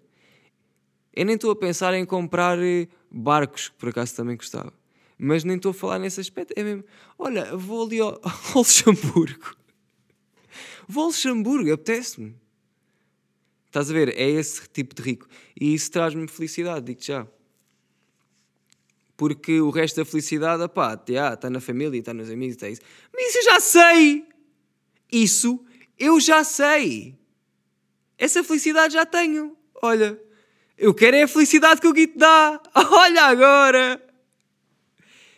Eu 1.13 1.25
nem 1.25 1.36
estou 1.36 1.51
a 1.51 1.55
pensar 1.55 1.93
em 1.93 2.03
comprar 2.03 2.57
eh, 2.57 2.88
barcos, 3.12 3.69
que 3.69 3.75
por 3.75 3.89
acaso 3.89 4.15
também 4.15 4.38
gostava. 4.38 4.74
Mas 5.19 5.43
nem 5.43 5.57
estou 5.57 5.69
a 5.69 5.74
falar 5.74 6.00
nesse 6.00 6.19
aspecto. 6.19 6.53
É 6.55 6.63
mesmo, 6.63 6.83
olha, 7.19 7.55
vou 7.55 7.86
ali 7.86 8.00
ao, 8.00 8.19
ao 8.24 8.31
Luxemburgo. 8.55 9.55
Vou 10.88 11.03
ao 11.03 11.07
Luxemburgo, 11.10 11.71
apetece-me. 11.74 12.40
Estás 13.71 13.89
a 13.89 13.93
ver? 13.93 14.09
É 14.17 14.29
esse 14.29 14.67
tipo 14.67 14.93
de 14.93 15.01
rico. 15.01 15.25
E 15.57 15.73
isso 15.73 15.89
traz-me 15.89 16.27
felicidade, 16.27 16.87
digo-te 16.87 17.07
já. 17.07 17.25
Porque 19.15 19.61
o 19.61 19.69
resto 19.69 19.95
da 19.95 20.03
felicidade, 20.03 20.67
pá, 20.67 21.01
está 21.07 21.49
na 21.49 21.61
família, 21.61 21.97
está 21.97 22.13
nos 22.13 22.29
amigos, 22.29 22.55
está 22.55 22.67
isso. 22.67 22.81
Mas 23.13 23.27
isso 23.27 23.37
eu 23.37 23.43
já 23.45 23.59
sei! 23.61 24.25
Isso 25.09 25.65
eu 25.97 26.19
já 26.19 26.43
sei! 26.43 27.17
Essa 28.17 28.43
felicidade 28.43 28.95
já 28.95 29.05
tenho. 29.05 29.55
Olha, 29.81 30.19
eu 30.77 30.93
quero 30.93 31.15
é 31.15 31.23
a 31.23 31.27
felicidade 31.27 31.79
que 31.79 31.87
o 31.87 31.93
Guito 31.93 32.17
dá. 32.17 32.61
Olha 32.75 33.23
agora! 33.23 34.05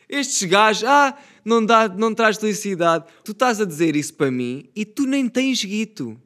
Estes 0.09 0.49
gajos, 0.49 0.85
ah, 0.85 1.15
não, 1.45 1.63
dá, 1.63 1.87
não 1.87 2.15
traz 2.15 2.37
felicidade. 2.37 3.05
Tu 3.23 3.31
estás 3.31 3.61
a 3.61 3.65
dizer 3.65 3.95
isso 3.95 4.15
para 4.15 4.31
mim 4.31 4.71
e 4.75 4.85
tu 4.85 5.05
nem 5.05 5.29
tens 5.29 5.63
guito. 5.63 6.19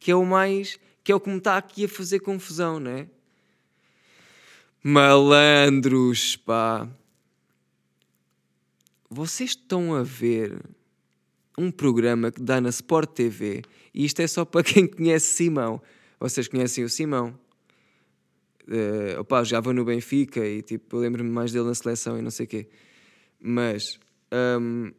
Que 0.00 0.10
é 0.10 0.14
o 0.14 0.24
mais, 0.24 0.78
que 1.06 1.12
é 1.12 1.14
o 1.14 1.20
que 1.20 1.30
me 1.30 1.38
está 1.38 1.56
aqui 1.56 1.84
a 1.84 1.88
fazer 1.88 2.18
confusão, 2.18 2.80
não 2.80 2.90
é? 2.90 3.06
Malandros, 4.82 6.34
pá. 6.34 6.88
Vocês 9.08 9.50
estão 9.50 9.94
a 9.94 10.02
ver 10.02 10.60
um 11.56 11.70
programa 11.70 12.32
que 12.32 12.42
dá 12.42 12.60
na 12.60 12.70
Sport 12.70 13.12
TV 13.12 13.62
e 13.94 14.04
isto 14.04 14.18
é 14.18 14.26
só 14.26 14.44
para 14.44 14.64
quem 14.64 14.84
conhece 14.88 15.28
Simão. 15.28 15.80
Vocês 16.18 16.48
conhecem 16.48 16.82
o 16.82 16.88
Simão? 16.88 17.38
Uh, 18.66 19.20
opa, 19.20 19.44
já 19.44 19.60
vou 19.60 19.72
no 19.72 19.84
Benfica 19.84 20.44
e 20.44 20.60
tipo, 20.60 20.96
eu 20.96 21.00
lembro-me 21.02 21.30
mais 21.30 21.52
dele 21.52 21.66
na 21.66 21.74
seleção 21.76 22.18
e 22.18 22.22
não 22.22 22.32
sei 22.32 22.46
o 22.46 22.48
quê. 22.48 22.68
Mas 23.40 24.00
um, 24.60 24.90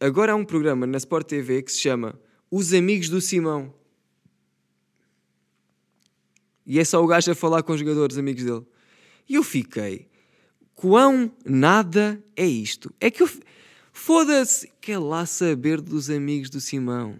agora 0.00 0.32
há 0.32 0.34
um 0.34 0.44
programa 0.44 0.88
na 0.88 0.98
Sport 0.98 1.28
TV 1.28 1.62
que 1.62 1.70
se 1.70 1.82
chama 1.82 2.18
Os 2.50 2.74
Amigos 2.74 3.08
do 3.08 3.20
Simão. 3.20 3.72
E 6.66 6.80
é 6.80 6.84
só 6.84 7.02
o 7.02 7.06
gajo 7.06 7.30
a 7.30 7.34
falar 7.34 7.62
com 7.62 7.72
os 7.72 7.78
jogadores 7.78 8.18
amigos 8.18 8.42
dele. 8.42 8.66
E 9.28 9.34
eu 9.34 9.42
fiquei, 9.42 10.08
quão 10.74 11.32
nada 11.44 12.22
é 12.34 12.44
isto? 12.44 12.92
É 13.00 13.10
que 13.10 13.22
eu. 13.22 13.30
Foda-se, 13.92 14.70
quer 14.80 14.98
lá 14.98 15.24
saber 15.24 15.80
dos 15.80 16.10
amigos 16.10 16.50
do 16.50 16.60
Simão. 16.60 17.18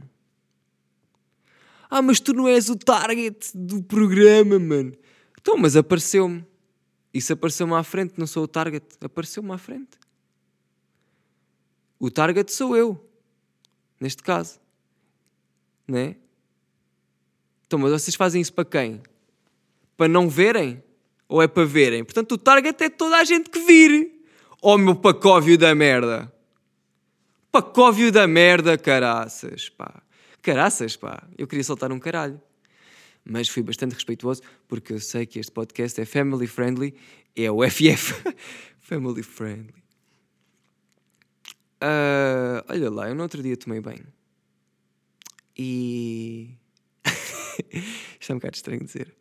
Ah, 1.88 2.02
mas 2.02 2.20
tu 2.20 2.34
não 2.34 2.46
és 2.46 2.68
o 2.68 2.76
target 2.76 3.50
do 3.54 3.82
programa, 3.82 4.58
mano. 4.58 4.92
Então, 5.40 5.56
mas 5.56 5.76
apareceu-me. 5.76 6.44
Isso 7.14 7.32
apareceu-me 7.32 7.72
à 7.74 7.82
frente, 7.82 8.14
não 8.18 8.26
sou 8.26 8.44
o 8.44 8.48
target. 8.48 8.84
Apareceu-me 9.00 9.52
à 9.52 9.58
frente. 9.58 9.96
O 11.98 12.10
target 12.10 12.52
sou 12.52 12.76
eu, 12.76 13.02
neste 13.98 14.22
caso. 14.22 14.60
Né? 15.88 16.16
Então, 17.66 17.78
mas 17.78 17.92
vocês 17.92 18.14
fazem 18.14 18.42
isso 18.42 18.52
para 18.52 18.64
quem? 18.64 19.02
Para 19.96 20.08
não 20.08 20.28
verem? 20.28 20.82
Ou 21.28 21.42
é 21.42 21.48
para 21.48 21.64
verem? 21.64 22.04
Portanto, 22.04 22.32
o 22.32 22.38
target 22.38 22.82
é 22.84 22.88
toda 22.88 23.16
a 23.16 23.24
gente 23.24 23.50
que 23.50 23.58
vire. 23.60 24.22
Oh, 24.60 24.78
meu 24.78 24.94
pacóvio 24.94 25.58
da 25.58 25.74
merda. 25.74 26.32
Pacóvio 27.50 28.12
da 28.12 28.26
merda, 28.26 28.76
caraças, 28.76 29.68
pá. 29.68 30.02
Caraças, 30.42 30.96
pá. 30.96 31.26
Eu 31.36 31.46
queria 31.46 31.64
soltar 31.64 31.90
um 31.90 31.98
caralho. 31.98 32.40
Mas 33.24 33.48
fui 33.48 33.62
bastante 33.62 33.94
respeituoso 33.94 34.42
porque 34.68 34.92
eu 34.92 35.00
sei 35.00 35.26
que 35.26 35.38
este 35.38 35.50
podcast 35.50 36.00
é 36.00 36.04
family 36.04 36.46
friendly. 36.46 36.94
É 37.34 37.50
o 37.50 37.68
FF. 37.68 38.14
family 38.80 39.22
friendly. 39.22 39.86
Uh, 41.82 42.64
olha 42.68 42.90
lá, 42.90 43.08
eu 43.08 43.14
no 43.14 43.22
outro 43.22 43.42
dia 43.42 43.56
tomei 43.56 43.80
banho. 43.80 44.06
E. 45.56 46.56
Isto 48.20 48.32
é 48.32 48.34
um 48.34 48.38
bocado 48.38 48.56
estranho 48.56 48.84
dizer, 48.84 49.14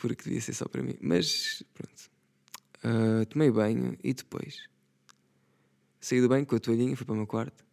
porque 0.00 0.24
devia 0.24 0.40
ser 0.40 0.54
só 0.54 0.66
para 0.66 0.82
mim. 0.82 0.96
Mas 1.00 1.62
pronto. 1.74 2.10
Uh, 2.82 3.26
tomei 3.26 3.50
banho 3.50 3.96
e 4.02 4.14
depois 4.14 4.70
saí 6.00 6.20
do 6.20 6.28
banho 6.28 6.46
com 6.46 6.56
a 6.56 6.58
toalhinha, 6.58 6.96
fui 6.96 7.04
para 7.04 7.12
o 7.12 7.16
meu 7.16 7.26
quarto. 7.26 7.64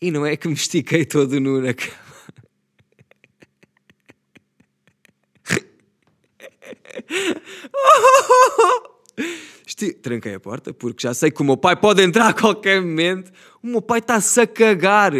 E 0.00 0.10
não 0.10 0.24
é 0.24 0.36
que 0.36 0.48
me 0.48 0.54
estiquei 0.54 1.04
todo 1.04 1.38
nu 1.38 1.60
na 1.60 1.74
cama. 1.74 2.10
Tranquei 10.02 10.34
a 10.34 10.40
porta, 10.40 10.74
porque 10.74 11.02
já 11.02 11.14
sei 11.14 11.30
que 11.30 11.40
o 11.40 11.44
meu 11.44 11.56
pai 11.56 11.74
pode 11.74 12.02
entrar 12.02 12.28
a 12.28 12.34
qualquer 12.34 12.80
momento. 12.80 13.32
O 13.62 13.66
meu 13.66 13.80
pai 13.80 14.00
está-se 14.00 14.40
a 14.40 14.46
cagar. 14.46 15.12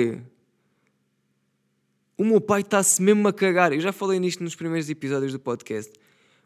O 2.17 2.25
meu 2.25 2.41
pai 2.41 2.61
está-se 2.61 3.01
mesmo 3.01 3.27
a 3.29 3.33
cagar. 3.33 3.73
Eu 3.73 3.81
já 3.81 3.93
falei 3.93 4.19
nisto 4.19 4.43
nos 4.43 4.55
primeiros 4.55 4.91
episódios 4.91 5.33
do 5.33 5.39
podcast. 5.39 5.91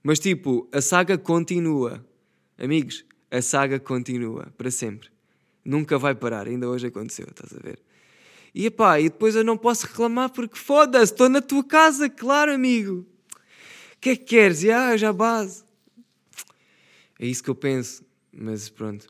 Mas 0.06 0.18
tipo, 0.18 0.68
a 0.70 0.82
saga 0.82 1.16
continua. 1.16 2.06
Amigos, 2.58 3.06
a 3.30 3.40
saga 3.40 3.80
continua 3.80 4.52
para 4.56 4.70
sempre. 4.70 5.08
Nunca 5.64 5.98
vai 5.98 6.14
parar. 6.14 6.46
Ainda 6.46 6.68
hoje 6.68 6.88
aconteceu, 6.88 7.26
estás 7.26 7.54
a 7.54 7.58
ver? 7.58 7.78
E 8.54 8.66
epá, 8.66 9.00
e 9.00 9.04
depois 9.04 9.34
eu 9.34 9.42
não 9.42 9.56
posso 9.56 9.86
reclamar 9.86 10.30
porque 10.30 10.58
foda-se, 10.58 11.10
estou 11.10 11.30
na 11.30 11.40
tua 11.40 11.64
casa, 11.64 12.10
claro, 12.10 12.52
amigo. 12.52 13.06
O 13.94 13.98
que 13.98 14.10
é 14.10 14.16
que 14.16 14.24
queres? 14.24 14.62
E, 14.62 14.70
ah, 14.70 14.94
já 14.94 15.10
base. 15.10 15.64
É 17.18 17.26
isso 17.26 17.42
que 17.42 17.48
eu 17.48 17.54
penso, 17.54 18.04
mas 18.30 18.68
pronto. 18.68 19.08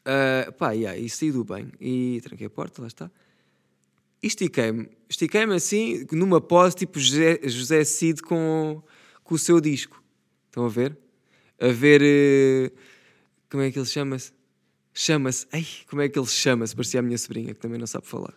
Uh, 0.00 0.52
pá, 0.54 0.72
yeah, 0.72 0.98
e 0.98 1.08
saí 1.08 1.30
do 1.30 1.44
bem 1.44 1.72
e 1.80 2.20
tranquei 2.22 2.48
a 2.48 2.50
porta, 2.50 2.82
lá 2.82 2.88
está. 2.88 3.08
E 4.20 4.26
estiquei-me, 4.26 4.88
estiquei-me 5.08 5.54
assim, 5.54 6.04
numa 6.10 6.40
pose 6.40 6.74
tipo 6.74 6.98
José, 6.98 7.40
José 7.44 7.84
Cid 7.84 8.20
com, 8.20 8.82
com 9.24 9.34
o 9.34 9.38
seu 9.38 9.60
disco. 9.60 10.02
Estão 10.46 10.66
a 10.66 10.68
ver? 10.68 10.96
A 11.58 11.68
ver. 11.68 12.02
Uh, 12.02 12.76
como 13.50 13.62
é 13.62 13.70
que 13.70 13.78
ele 13.78 13.86
chama-se? 13.86 14.32
Chama-se. 14.92 15.46
Ai, 15.50 15.66
como 15.88 16.02
é 16.02 16.08
que 16.08 16.18
ele 16.18 16.26
chama-se? 16.26 16.76
Parecia 16.76 17.00
a 17.00 17.02
minha 17.02 17.18
sobrinha, 17.18 17.54
que 17.54 17.60
também 17.60 17.78
não 17.78 17.86
sabe 17.86 18.06
falar. 18.06 18.34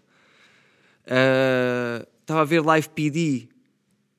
Estava 1.04 2.40
uh, 2.40 2.42
a 2.42 2.46
ver 2.46 2.62
Live 2.62 2.90
PD. 2.90 3.50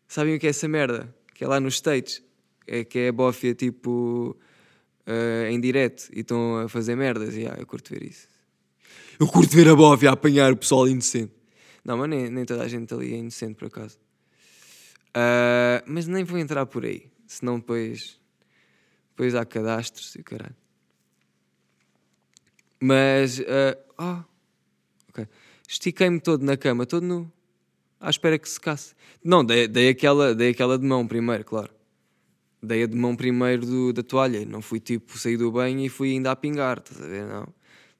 Sabem 0.06 0.36
o 0.36 0.38
que 0.38 0.46
é 0.46 0.50
essa 0.50 0.68
merda? 0.68 1.12
Que 1.34 1.44
é 1.44 1.48
lá 1.48 1.58
nos 1.58 1.74
States. 1.74 2.22
É, 2.66 2.84
que 2.84 2.98
é 2.98 3.08
a 3.08 3.12
bófia 3.12 3.54
tipo. 3.54 4.36
Uh, 5.06 5.46
em 5.48 5.58
direto 5.58 6.10
e 6.12 6.20
estão 6.20 6.58
a 6.58 6.68
fazer 6.68 6.94
merdas. 6.94 7.34
E 7.34 7.46
ah, 7.46 7.56
eu 7.58 7.66
curto 7.66 7.94
ver 7.94 8.02
isso. 8.02 8.28
Eu 9.18 9.26
curto 9.26 9.56
ver 9.56 9.66
a 9.68 9.74
bófia 9.74 10.10
a 10.10 10.12
apanhar 10.12 10.52
o 10.52 10.56
pessoal 10.56 10.86
inocente. 10.86 11.32
Não, 11.82 11.96
mas 11.96 12.10
nem, 12.10 12.28
nem 12.28 12.44
toda 12.44 12.62
a 12.62 12.68
gente 12.68 12.92
ali 12.92 13.14
é 13.14 13.16
inocente 13.16 13.54
por 13.54 13.68
acaso. 13.68 13.98
Uh, 15.08 15.82
mas 15.86 16.06
nem 16.06 16.24
vou 16.24 16.38
entrar 16.38 16.66
por 16.66 16.84
aí. 16.84 17.10
Senão 17.26 17.58
depois. 17.58 18.18
Depois 19.10 19.34
há 19.34 19.44
cadastros 19.44 20.14
e 20.14 20.22
caralho. 20.22 20.56
Mas. 22.80 23.38
Uh, 23.38 23.76
oh, 23.98 24.24
ok. 25.10 25.26
Estiquei-me 25.68 26.20
todo 26.20 26.44
na 26.44 26.56
cama, 26.56 26.86
todo 26.86 27.04
nu. 27.04 27.30
À 28.00 28.10
espera 28.10 28.38
que 28.38 28.48
secasse. 28.48 28.94
Não, 29.24 29.44
dei, 29.44 29.66
dei, 29.66 29.88
aquela, 29.88 30.34
dei 30.34 30.50
aquela 30.50 30.78
de 30.78 30.86
mão 30.86 31.06
primeiro, 31.06 31.44
claro. 31.44 31.70
Dei 32.62 32.84
a 32.84 32.86
de 32.86 32.96
mão 32.96 33.16
primeiro 33.16 33.66
do, 33.66 33.92
da 33.92 34.02
toalha. 34.02 34.44
Não 34.46 34.62
fui 34.62 34.78
tipo 34.78 35.18
sair 35.18 35.36
do 35.36 35.50
banho 35.50 35.80
e 35.80 35.88
fui 35.88 36.12
ainda 36.12 36.30
a 36.30 36.36
pingar, 36.36 36.78
estás 36.78 37.02
a 37.02 37.06
ver? 37.06 37.26
Não. 37.26 37.48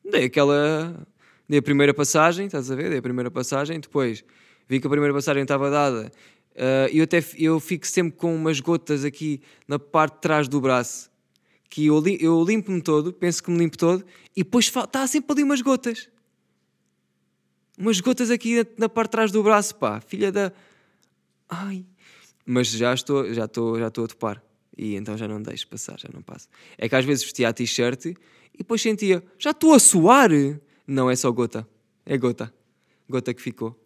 Dei 0.09 0.25
aquela. 0.25 1.07
Dei 1.49 1.59
a 1.59 1.63
primeira 1.63 1.93
passagem, 1.93 2.47
estás 2.47 2.71
a 2.71 2.77
ver? 2.77 2.91
Dei 2.91 2.99
a 2.99 3.03
primeira 3.03 3.31
passagem, 3.31 3.81
depois 3.81 4.25
vi 4.69 4.81
que 4.81 4.87
a 4.87 4.91
primeira 4.91 5.15
passagem 5.15 5.43
estava 5.43 5.71
dada. 5.71 6.13
Uh, 6.59 6.91
eu 6.93 7.05
até 7.05 7.23
eu 7.37 7.61
fico 7.61 7.87
sempre 7.87 8.19
com 8.19 8.35
umas 8.35 8.59
gotas 8.59 9.05
aqui 9.05 9.41
na 9.69 9.79
parte 9.79 10.17
de 10.17 10.21
trás 10.21 10.49
do 10.49 10.61
braço 10.61 11.09
que 11.69 11.87
eu, 11.87 12.03
eu 12.19 12.43
limpo-me 12.45 12.81
todo, 12.81 13.13
penso 13.13 13.43
que 13.43 13.51
me 13.51 13.59
limpo 13.59 13.77
todo, 13.77 14.05
e 14.35 14.43
depois 14.43 14.67
está 14.67 15.07
sempre 15.07 15.33
ali 15.33 15.43
umas 15.43 15.61
gotas. 15.61 16.09
Umas 17.79 18.01
gotas 18.01 18.31
aqui 18.31 18.67
na 18.77 18.89
parte 18.89 19.09
de 19.09 19.13
trás 19.13 19.31
do 19.31 19.43
braço, 19.43 19.75
pá, 19.77 20.01
filha 20.01 20.33
da. 20.33 20.53
Ai. 21.49 21.85
Mas 22.45 22.69
já 22.69 22.93
estou, 22.93 23.33
já 23.33 23.45
estou, 23.45 23.79
já 23.79 23.89
estou 23.89 24.05
a 24.05 24.09
topar. 24.09 24.43
E 24.77 24.95
então 24.95 25.17
já 25.17 25.29
não 25.29 25.43
deixo 25.43 25.69
passar, 25.69 25.99
já 25.99 26.09
não 26.13 26.23
passo. 26.23 26.49
É 26.77 26.89
que 26.89 26.97
às 26.97 27.05
vezes 27.05 27.23
vestia 27.23 27.49
a 27.49 27.53
t-shirt 27.53 28.07
e 28.07 28.17
depois 28.59 28.81
sentia, 28.81 29.23
já 29.39 29.51
estou 29.51 29.75
a 29.75 29.79
suar. 29.79 30.31
Não, 30.87 31.11
é 31.11 31.15
só 31.15 31.31
gota. 31.31 31.69
É 32.07 32.17
gota. 32.17 32.53
Gota 33.09 33.35
que 33.35 33.43
ficou. 33.43 33.79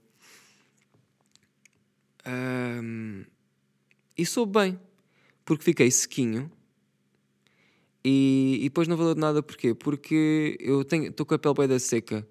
Um, 2.26 3.24
e 4.16 4.24
soube 4.24 4.52
bem, 4.58 4.80
porque 5.44 5.64
fiquei 5.64 5.90
sequinho 5.90 6.50
e, 8.04 8.58
e 8.60 8.64
depois 8.64 8.88
não 8.88 8.96
valeu 8.96 9.14
de 9.14 9.20
nada 9.20 9.42
porquê? 9.42 9.74
Porque 9.74 10.56
eu 10.60 10.82
estou 10.82 11.24
com 11.24 11.34
a 11.34 11.38
pele 11.38 11.54
bem 11.54 11.68
da 11.68 11.78
seca. 11.78 12.26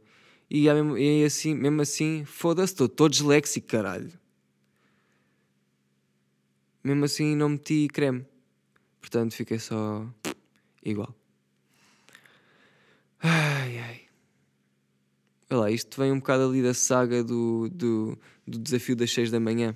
E, 0.50 0.64
mesmo, 0.64 0.98
e 0.98 1.24
assim, 1.24 1.56
mesmo 1.56 1.82
assim, 1.82 2.26
foda-se, 2.26 2.74
estou 2.84 3.08
disléxico, 3.08 3.68
caralho. 3.68 4.12
Mesmo 6.84 7.06
assim 7.06 7.36
não 7.36 7.50
meti 7.50 7.88
creme. 7.88 8.26
Portanto 9.00 9.34
fiquei 9.34 9.60
só 9.60 10.06
igual. 10.84 11.16
Ai 13.22 13.80
ai. 13.80 14.01
Olha 15.52 15.60
lá, 15.60 15.72
isto 15.72 16.00
vem 16.00 16.12
um 16.12 16.20
bocado 16.20 16.46
ali 16.46 16.64
da 16.64 16.74
saga 16.74 17.24
do, 17.24 17.70
do, 17.70 18.18
do 18.48 18.58
desafio 18.58 18.96
das 18.96 19.12
6 19.12 19.30
da 19.30 19.40
manhã 19.40 19.76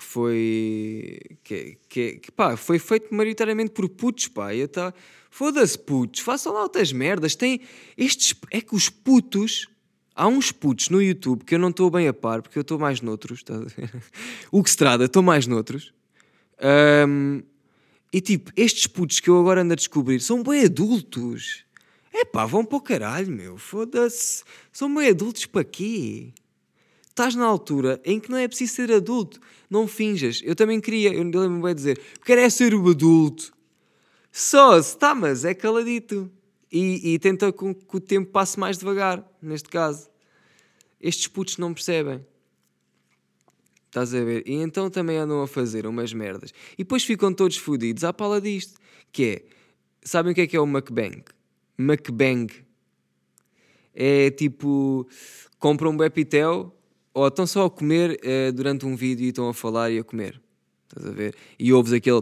que 0.00 0.04
foi 0.04 1.18
que, 1.44 1.78
que, 1.88 2.12
que 2.14 2.32
pá, 2.32 2.56
foi 2.56 2.78
feito 2.78 3.14
maioritariamente 3.14 3.70
por 3.70 3.88
putos, 3.88 4.28
pá, 4.28 4.54
e 4.54 4.66
tá, 4.66 4.94
foda-se 5.30 5.78
putos, 5.78 6.20
façam 6.20 6.54
lá 6.54 6.62
outras 6.62 6.90
merdas, 6.90 7.34
tem 7.34 7.60
estes, 7.96 8.34
é 8.50 8.62
que 8.62 8.74
os 8.74 8.88
putos, 8.88 9.68
há 10.14 10.26
uns 10.26 10.50
putos 10.50 10.88
no 10.88 11.02
YouTube 11.02 11.44
que 11.44 11.54
eu 11.54 11.58
não 11.58 11.68
estou 11.68 11.90
bem 11.90 12.08
a 12.08 12.14
par, 12.14 12.40
porque 12.40 12.58
eu 12.58 12.62
estou 12.62 12.78
mais 12.78 13.02
noutros, 13.02 13.42
tá 13.42 13.54
o 14.50 14.62
que 14.62 14.70
se 14.70 14.76
trata, 14.76 15.04
estou 15.04 15.22
mais 15.22 15.46
noutros, 15.46 15.92
um, 17.06 17.42
e 18.12 18.20
tipo, 18.20 18.50
estes 18.56 18.86
putos 18.86 19.20
que 19.20 19.28
eu 19.28 19.38
agora 19.38 19.60
ando 19.60 19.74
a 19.74 19.76
descobrir 19.76 20.20
são 20.20 20.42
bem 20.42 20.64
adultos, 20.64 21.64
é 22.12 22.24
pá, 22.24 22.44
vão 22.46 22.64
para 22.64 22.76
o 22.76 22.80
caralho, 22.80 23.30
meu, 23.30 23.56
foda-se, 23.56 24.44
são 24.72 24.92
bem 24.94 25.08
adultos 25.08 25.46
para 25.46 25.64
quê? 25.64 26.32
estás 27.20 27.34
na 27.34 27.44
altura 27.44 28.00
em 28.04 28.18
que 28.18 28.30
não 28.30 28.38
é 28.38 28.48
preciso 28.48 28.74
ser 28.74 28.92
adulto. 28.92 29.38
Não 29.68 29.86
finjas. 29.86 30.40
Eu 30.42 30.56
também 30.56 30.80
queria, 30.80 31.12
eu 31.12 31.22
lembro-me 31.22 31.62
bem 31.62 31.74
dizer, 31.74 32.00
quero 32.24 32.40
é 32.40 32.48
ser 32.48 32.74
o 32.74 32.88
adulto. 32.88 33.52
Só 34.32 34.80
se 34.80 34.94
está, 34.94 35.14
mas 35.14 35.44
é 35.44 35.52
caladito. 35.54 36.30
E, 36.72 37.14
e 37.14 37.18
tenta 37.18 37.52
com 37.52 37.74
que 37.74 37.96
o 37.96 38.00
tempo 38.00 38.30
passe 38.30 38.58
mais 38.58 38.78
devagar, 38.78 39.24
neste 39.42 39.68
caso. 39.68 40.08
Estes 41.00 41.26
putos 41.26 41.58
não 41.58 41.74
percebem. 41.74 42.24
Estás 43.86 44.14
a 44.14 44.22
ver? 44.22 44.44
E 44.46 44.54
então 44.54 44.88
também 44.88 45.16
andam 45.16 45.42
a 45.42 45.48
fazer 45.48 45.84
umas 45.84 46.12
merdas. 46.12 46.54
E 46.74 46.84
depois 46.84 47.02
ficam 47.02 47.34
todos 47.34 47.56
fodidos 47.56 48.04
à 48.04 48.12
pala 48.12 48.40
disto. 48.40 48.80
Que 49.12 49.24
é, 49.24 49.42
sabem 50.02 50.30
o 50.30 50.34
que 50.34 50.42
é 50.42 50.46
que 50.46 50.56
é 50.56 50.60
o 50.60 50.66
mukbang? 50.66 51.24
Mukbang. 51.80 52.48
É 53.94 54.30
tipo, 54.30 55.08
compram 55.58 55.90
um 55.90 55.96
Bepitel 55.96 56.74
ou 57.12 57.26
estão 57.26 57.46
só 57.46 57.66
a 57.66 57.70
comer 57.70 58.20
uh, 58.24 58.52
durante 58.52 58.86
um 58.86 58.94
vídeo 58.94 59.24
e 59.24 59.28
estão 59.30 59.48
a 59.48 59.54
falar 59.54 59.90
e 59.90 59.98
a 59.98 60.04
comer. 60.04 60.40
Estás 60.88 61.06
a 61.06 61.10
ver? 61.12 61.34
E 61.58 61.72
ouves 61.72 61.92
aquele. 61.92 62.18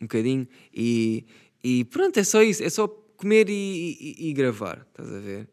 um 0.00 0.02
bocadinho 0.02 0.46
e, 0.72 1.24
e 1.62 1.84
pronto, 1.84 2.18
é 2.18 2.24
só 2.24 2.42
isso. 2.42 2.62
É 2.62 2.70
só 2.70 2.86
comer 3.16 3.48
e, 3.50 4.16
e, 4.18 4.28
e 4.28 4.32
gravar. 4.32 4.86
Estás 4.90 5.12
a 5.12 5.18
ver? 5.18 5.48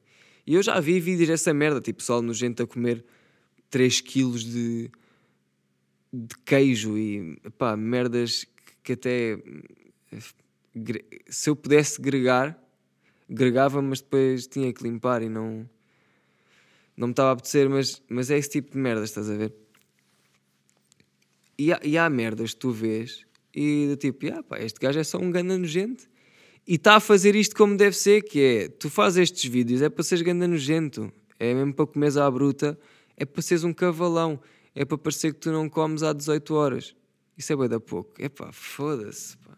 E 0.47 0.53
eu 0.53 0.61
já 0.61 0.79
vi 0.79 0.99
vídeos 0.99 1.27
dessa 1.27 1.53
merda, 1.53 1.81
tipo 1.81 1.97
pessoal 1.97 2.21
nojento 2.21 2.61
a 2.61 2.67
comer 2.67 3.03
3 3.71 4.01
kg 4.01 4.37
de, 4.37 4.91
de 6.13 6.35
queijo 6.45 6.97
e 6.97 7.39
pá, 7.57 7.75
merdas 7.75 8.45
que 8.83 8.93
até 8.93 9.39
se 11.29 11.49
eu 11.49 11.55
pudesse 11.55 12.01
gregar, 12.01 12.59
gregava, 13.29 13.81
mas 13.81 14.01
depois 14.01 14.47
tinha 14.47 14.71
que 14.73 14.83
limpar 14.83 15.21
e 15.21 15.29
não 15.29 15.69
não 16.97 17.07
me 17.07 17.11
estava 17.11 17.29
a 17.29 17.33
apetecer, 17.33 17.69
mas, 17.69 18.01
mas 18.07 18.31
é 18.31 18.37
esse 18.37 18.49
tipo 18.49 18.71
de 18.71 18.77
merdas, 18.77 19.09
estás 19.09 19.29
a 19.29 19.35
ver? 19.35 19.53
E 21.57 21.73
há, 21.73 21.79
e 21.83 21.97
há 21.97 22.09
merdas 22.09 22.53
que 22.53 22.59
tu 22.59 22.71
vês 22.71 23.25
e 23.53 23.87
do 23.87 23.97
tipo, 23.97 24.27
ah, 24.33 24.43
pá, 24.43 24.59
este 24.59 24.79
gajo 24.79 24.99
é 24.99 25.03
só 25.03 25.17
um 25.17 25.29
ganda 25.29 25.57
nojento 25.57 26.07
e 26.67 26.75
está 26.75 26.95
a 26.95 26.99
fazer 26.99 27.35
isto 27.35 27.55
como 27.55 27.77
deve 27.77 27.95
ser, 27.95 28.21
que 28.23 28.39
é, 28.41 28.67
tu 28.69 28.89
fazes 28.89 29.23
estes 29.23 29.49
vídeos, 29.49 29.81
é 29.81 29.89
para 29.89 30.03
seres 30.03 30.21
ganda 30.21 30.47
nojento, 30.47 31.11
é 31.39 31.53
mesmo 31.53 31.73
para 31.73 31.85
comeres 31.85 32.17
à 32.17 32.29
bruta, 32.31 32.79
é 33.17 33.25
para 33.25 33.41
seres 33.41 33.63
um 33.63 33.73
cavalão, 33.73 34.39
é 34.73 34.83
para 34.83 34.97
parecer 34.97 35.33
que 35.33 35.39
tu 35.39 35.51
não 35.51 35.69
comes 35.69 36.03
há 36.03 36.11
18 36.11 36.53
horas. 36.53 36.95
Isso 37.37 37.51
é 37.51 37.55
bem 37.55 37.67
da 37.67 37.79
pouco. 37.79 38.13
É 38.19 38.29
pá, 38.29 38.51
foda-se, 38.51 39.37
pá. 39.37 39.54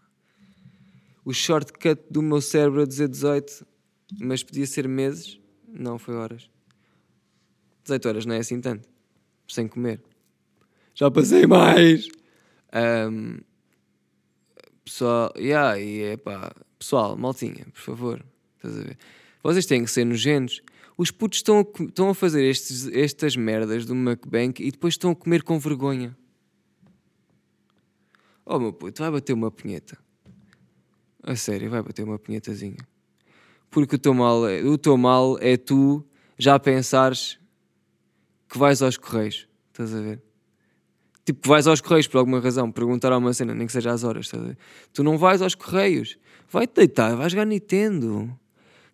O 1.28 1.34
shortcut 1.34 2.02
do 2.10 2.22
meu 2.22 2.40
cérebro 2.40 2.84
a 2.84 2.86
dizer 2.86 3.10
18, 3.10 3.68
mas 4.18 4.44
podia 4.44 4.66
ser 4.66 4.88
meses, 4.88 5.38
não, 5.68 6.00
foi 6.00 6.16
horas. 6.16 6.50
18 7.84 8.08
horas 8.08 8.26
não 8.26 8.34
é 8.34 8.38
assim 8.38 8.62
tanto. 8.62 8.88
Sem 9.46 9.68
comer. 9.68 10.02
Já 10.96 11.12
passei 11.12 11.46
mais. 11.46 12.08
Um, 13.12 13.40
pessoal, 14.86 15.34
yeah, 15.36 15.78
e 15.78 16.02
é 16.04 16.16
pá, 16.16 16.56
pessoal, 16.80 17.18
maltinha, 17.18 17.66
por 17.74 17.82
favor. 17.82 18.26
Estás 18.56 18.78
a 18.78 18.84
ver? 18.84 18.98
Vocês 19.44 19.66
têm 19.66 19.84
que 19.84 19.92
ser 19.92 20.06
nojentos. 20.06 20.62
Os 20.98 21.12
putos 21.12 21.40
estão 21.40 21.60
a, 21.60 21.84
estão 21.84 22.08
a 22.08 22.16
fazer 22.16 22.46
estes, 22.46 22.88
estas 22.88 23.36
merdas 23.36 23.86
do 23.86 23.94
mukbang 23.94 24.54
e 24.63 24.72
depois 24.72 24.94
estão 24.94 25.12
a 25.12 25.16
comer 25.16 25.44
com 25.44 25.60
vergonha. 25.60 26.18
Oh 28.46 28.58
meu 28.58 28.72
puto, 28.72 29.02
vai 29.02 29.12
bater 29.12 29.34
uma 29.34 29.52
punheta. 29.52 30.07
A 31.28 31.36
sério, 31.36 31.70
vai 31.70 31.82
bater 31.84 32.06
uma 32.06 32.18
punhetazinha. 32.18 32.78
Porque 33.70 33.96
o 33.96 34.00
teu 34.00 34.13
mal 34.13 34.48
é, 34.48 34.63
o 34.63 34.78
teu 34.78 34.96
mal 34.96 35.38
é 35.42 35.58
tu 35.58 36.02
já 36.40 36.58
pensares 36.58 37.38
que 38.48 38.58
vais 38.58 38.82
aos 38.82 38.96
correios. 38.96 39.46
Estás 39.68 39.94
a 39.94 40.00
ver? 40.00 40.22
Tipo, 41.26 41.42
que 41.42 41.50
vais 41.50 41.68
aos 41.68 41.82
correios 41.82 42.08
por 42.08 42.20
alguma 42.20 42.40
razão, 42.40 42.72
perguntar 42.72 43.12
a 43.12 43.18
uma 43.18 43.34
cena, 43.34 43.54
nem 43.54 43.68
que 43.68 43.74
seja 43.74 43.92
às 43.92 44.06
horas, 44.06 44.28
estás 44.28 44.42
a 44.42 44.48
ver? 44.48 44.58
Tu 44.94 45.04
não 45.04 45.18
vais 45.18 45.42
aos 45.42 45.54
correios. 45.54 46.18
Vai-te 46.50 46.76
deitar, 46.76 47.13
vais 47.18 47.34
jogar 47.34 47.44
Nintendo. 47.44 48.34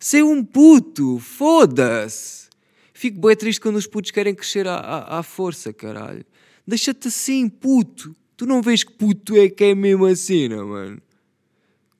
Ser 0.00 0.24
um 0.24 0.44
puto, 0.44 1.20
foda-se. 1.20 2.48
Fico 2.92 3.20
bem 3.20 3.36
triste 3.36 3.60
quando 3.60 3.76
os 3.76 3.86
putos 3.86 4.10
querem 4.10 4.34
crescer 4.34 4.66
à, 4.66 4.74
à, 4.74 5.18
à 5.20 5.22
força, 5.22 5.72
caralho. 5.72 6.26
Deixa-te 6.66 7.06
assim, 7.06 7.48
puto. 7.48 8.12
Tu 8.36 8.44
não 8.44 8.60
vês 8.60 8.82
que 8.82 8.92
puto 8.92 9.36
é 9.36 9.48
que 9.48 9.62
é 9.62 9.74
mesmo 9.76 10.04
assim, 10.04 10.48
não, 10.48 10.66
mano? 10.66 11.00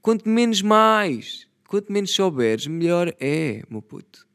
Quanto 0.04 0.28
menos 0.28 0.60
mais, 0.60 1.48
quanto 1.66 1.90
menos 1.90 2.14
souberes, 2.14 2.66
melhor 2.66 3.14
é, 3.18 3.62
meu 3.70 3.80
puto. 3.80 4.28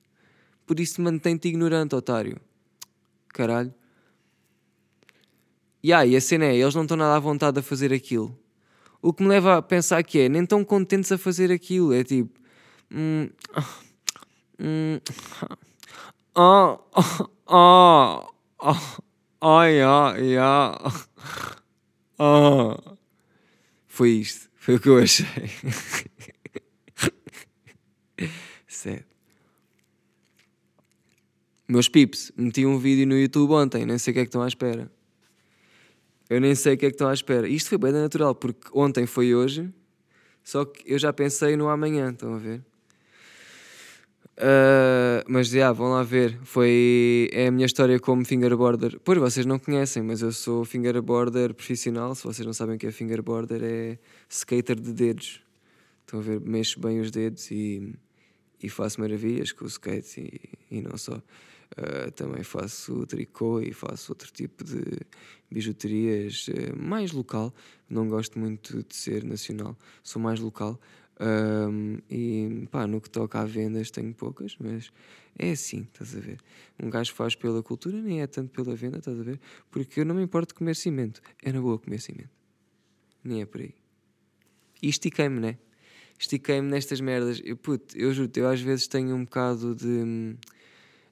Por 0.66 0.80
isso 0.80 1.00
mantém-te 1.00 1.48
ignorante, 1.48 1.94
otário. 1.94 2.42
Caralho. 3.28 3.72
Yeah, 5.86 6.08
e 6.08 6.16
a 6.16 6.22
cena 6.22 6.46
é, 6.46 6.56
eles 6.56 6.74
não 6.74 6.82
estão 6.82 6.98
nada 6.98 7.16
à 7.16 7.20
vontade 7.20 7.60
a 7.60 7.62
fazer 7.62 7.94
aquilo. 7.94 8.36
O 9.00 9.14
que 9.14 9.22
me 9.22 9.30
leva 9.30 9.58
a 9.58 9.62
pensar 9.62 10.02
que 10.02 10.18
é, 10.22 10.28
nem 10.28 10.44
tão 10.44 10.66
contentes 10.66 11.12
a 11.12 11.20
fazer 11.20 11.52
aquilo. 11.52 11.94
É 11.94 12.04
tipo. 12.04 12.40
Hum, 12.92 13.30
hum, 14.60 15.00
oh, 16.36 16.80
oh, 17.46 18.28
oh, 18.58 19.02
oh, 19.40 19.64
yeah, 19.66 20.18
yeah. 20.18 20.80
Oh. 22.18 22.76
Foi 23.86 24.10
isto. 24.10 24.49
Foi 24.60 24.76
o 24.76 24.80
que 24.80 24.90
eu 24.90 24.98
achei. 25.00 25.26
Sério. 28.68 29.06
Meus 31.68 31.88
pips, 31.88 32.32
meti 32.36 32.66
um 32.66 32.78
vídeo 32.78 33.08
no 33.08 33.18
YouTube 33.18 33.54
ontem, 33.54 33.86
nem 33.86 33.98
sei 33.98 34.12
o 34.12 34.14
que 34.14 34.20
é 34.20 34.24
que 34.24 34.28
estão 34.28 34.42
à 34.42 34.48
espera. 34.48 34.92
Eu 36.30 36.42
nem 36.42 36.54
sei 36.56 36.74
o 36.76 36.78
que 36.78 36.86
é 36.86 36.90
que 36.90 36.96
estão 36.96 37.08
à 37.08 37.14
espera. 37.14 37.48
Isto 37.48 37.70
foi 37.70 37.78
bem 37.78 37.92
natural, 37.92 38.36
porque 38.36 38.70
ontem 38.74 39.06
foi 39.06 39.34
hoje, 39.34 39.74
só 40.44 40.66
que 40.66 40.84
eu 40.86 41.00
já 41.00 41.14
pensei 41.14 41.56
no 41.56 41.70
amanhã, 41.70 42.12
estão 42.12 42.34
a 42.34 42.38
ver? 42.38 42.62
Uh, 44.40 45.20
mas 45.28 45.50
já, 45.50 45.58
yeah, 45.58 45.74
vão 45.74 45.90
lá 45.90 46.02
ver. 46.02 46.40
Foi 46.44 47.30
é 47.34 47.48
a 47.48 47.52
minha 47.52 47.66
história 47.66 48.00
como 48.00 48.24
fingerboarder. 48.24 48.98
Pois 49.04 49.18
vocês 49.18 49.46
não 49.46 49.60
conhecem, 49.60 50.02
mas 50.02 50.22
eu 50.22 50.32
sou 50.32 50.64
fingerboarder 50.64 51.54
profissional. 51.54 52.16
Se 52.16 52.24
vocês 52.24 52.46
não 52.46 52.54
sabem 52.54 52.78
o 52.78 52.80
que 52.80 52.88
é 52.88 52.92
fingerboarder, 52.92 53.62
é 53.62 54.00
skater 54.30 54.80
de 54.80 54.94
dedos. 54.94 55.42
Estão 56.02 56.22
a 56.22 56.24
ver? 56.24 56.40
Mexo 56.40 56.80
bem 56.80 57.02
os 57.02 57.12
dedos 57.12 57.52
e, 57.52 57.94
e 58.64 58.70
faço 58.70 59.02
maravilhas 59.02 59.52
com 59.52 59.66
o 59.66 59.68
skate 59.68 60.22
e, 60.72 60.78
e 60.78 60.82
não 60.82 60.98
só. 60.98 61.22
Uh, 61.78 62.10
também 62.16 62.42
faço 62.42 63.06
tricô 63.06 63.60
e 63.60 63.72
faço 63.74 64.12
outro 64.12 64.32
tipo 64.32 64.64
de 64.64 64.84
bijuterias 65.52 66.48
uh, 66.48 66.82
mais 66.82 67.12
local. 67.12 67.54
Não 67.90 68.08
gosto 68.08 68.40
muito 68.40 68.84
de 68.84 68.96
ser 68.96 69.24
nacional, 69.26 69.78
sou 70.02 70.22
mais 70.22 70.40
local. 70.40 70.80
Um, 71.22 71.98
e 72.10 72.68
pá, 72.72 72.88
no 72.88 73.02
que 73.02 73.10
toca 73.10 73.42
a 73.42 73.46
vendas 73.46 73.92
tenho 73.92 74.14
poucas, 74.14 74.56
mas 74.58 74.90
é 75.38 75.52
assim, 75.52 75.82
estás 75.82 76.16
a 76.16 76.20
ver? 76.20 76.40
Um 76.82 76.90
gajo 76.90 77.14
faz 77.14 77.36
pela 77.36 77.62
cultura, 77.62 78.02
nem 78.02 78.22
é 78.22 78.28
tanto 78.28 78.52
pela 78.52 78.76
venda, 78.76 79.00
estás 79.00 79.20
a 79.20 79.24
ver? 79.24 79.40
Porque 79.70 80.00
eu 80.00 80.06
não 80.06 80.16
me 80.16 80.24
importo 80.24 80.54
de 80.54 80.58
comer 80.58 80.76
cimento, 80.76 81.22
é 81.44 81.52
na 81.52 81.60
boa 81.60 81.78
comer 81.78 82.00
cimento, 82.00 82.30
nem 83.24 83.42
é 83.42 83.46
por 83.46 83.60
aí. 83.60 83.76
E 84.82 84.88
estiquei-me, 84.88 85.40
né? 85.42 85.58
Estiquei-me 86.18 86.70
nestas 86.70 87.02
merdas. 87.02 87.42
Eu, 87.44 87.58
puto, 87.58 87.98
eu 87.98 88.14
juro 88.14 88.32
eu 88.36 88.48
às 88.48 88.62
vezes 88.62 88.88
tenho 88.88 89.16
um 89.16 89.24
bocado 89.24 89.76
de 89.76 89.88
hum, 89.88 90.38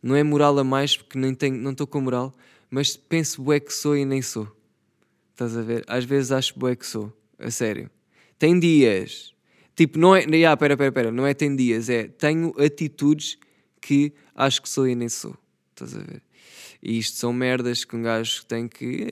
não 0.01 0.15
é 0.15 0.23
moral 0.23 0.57
a 0.59 0.63
mais, 0.63 0.95
porque 0.95 1.17
nem 1.17 1.33
tenho, 1.33 1.57
não 1.57 1.71
estou 1.71 1.87
com 1.87 2.01
moral, 2.01 2.33
mas 2.69 2.95
penso 2.95 3.41
bué 3.41 3.59
que 3.59 3.73
sou 3.73 3.95
e 3.95 4.05
nem 4.05 4.21
sou. 4.21 4.47
Estás 5.31 5.55
a 5.55 5.61
ver? 5.61 5.83
Às 5.87 6.05
vezes 6.05 6.31
acho 6.31 6.57
bué 6.57 6.75
que 6.75 6.85
sou, 6.85 7.11
a 7.37 7.51
sério. 7.51 7.89
Tem 8.39 8.59
dias, 8.59 9.33
tipo, 9.77 9.97
não 9.97 10.13
é, 10.13 10.25
ah, 10.43 10.57
pera, 10.57 10.75
pera, 10.75 10.91
pera, 10.91 11.11
não 11.11 11.25
é 11.25 11.33
tem 11.33 11.55
dias, 11.55 11.87
é 11.87 12.09
tenho 12.09 12.53
atitudes 12.59 13.37
que 13.79 14.11
acho 14.35 14.61
que 14.61 14.67
sou 14.67 14.85
e 14.85 14.95
nem 14.95 15.07
sou. 15.07 15.37
Estás 15.69 15.95
a 15.95 15.99
ver? 15.99 16.21
E 16.83 16.97
isto 16.97 17.17
são 17.17 17.31
merdas 17.31 17.85
que 17.85 17.95
um 17.95 18.01
gajo 18.01 18.45
tem 18.45 18.67
que, 18.67 19.07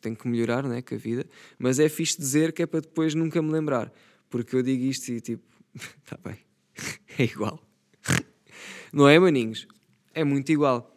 tem 0.00 0.14
que 0.14 0.28
melhorar, 0.28 0.64
né, 0.64 0.82
com 0.82 0.94
a 0.94 0.98
vida, 0.98 1.24
mas 1.58 1.78
é 1.78 1.88
fixe 1.88 2.18
dizer 2.18 2.52
que 2.52 2.62
é 2.62 2.66
para 2.66 2.80
depois 2.80 3.14
nunca 3.14 3.40
me 3.40 3.50
lembrar, 3.50 3.90
porque 4.28 4.54
eu 4.54 4.62
digo 4.62 4.84
isto 4.84 5.08
e 5.10 5.20
tipo, 5.20 5.42
está 5.74 6.18
bem, 6.22 6.38
é 7.18 7.24
igual. 7.24 7.58
Não 8.92 9.08
é, 9.08 9.18
maninhos? 9.18 9.66
é 10.14 10.24
muito 10.24 10.50
igual. 10.52 10.88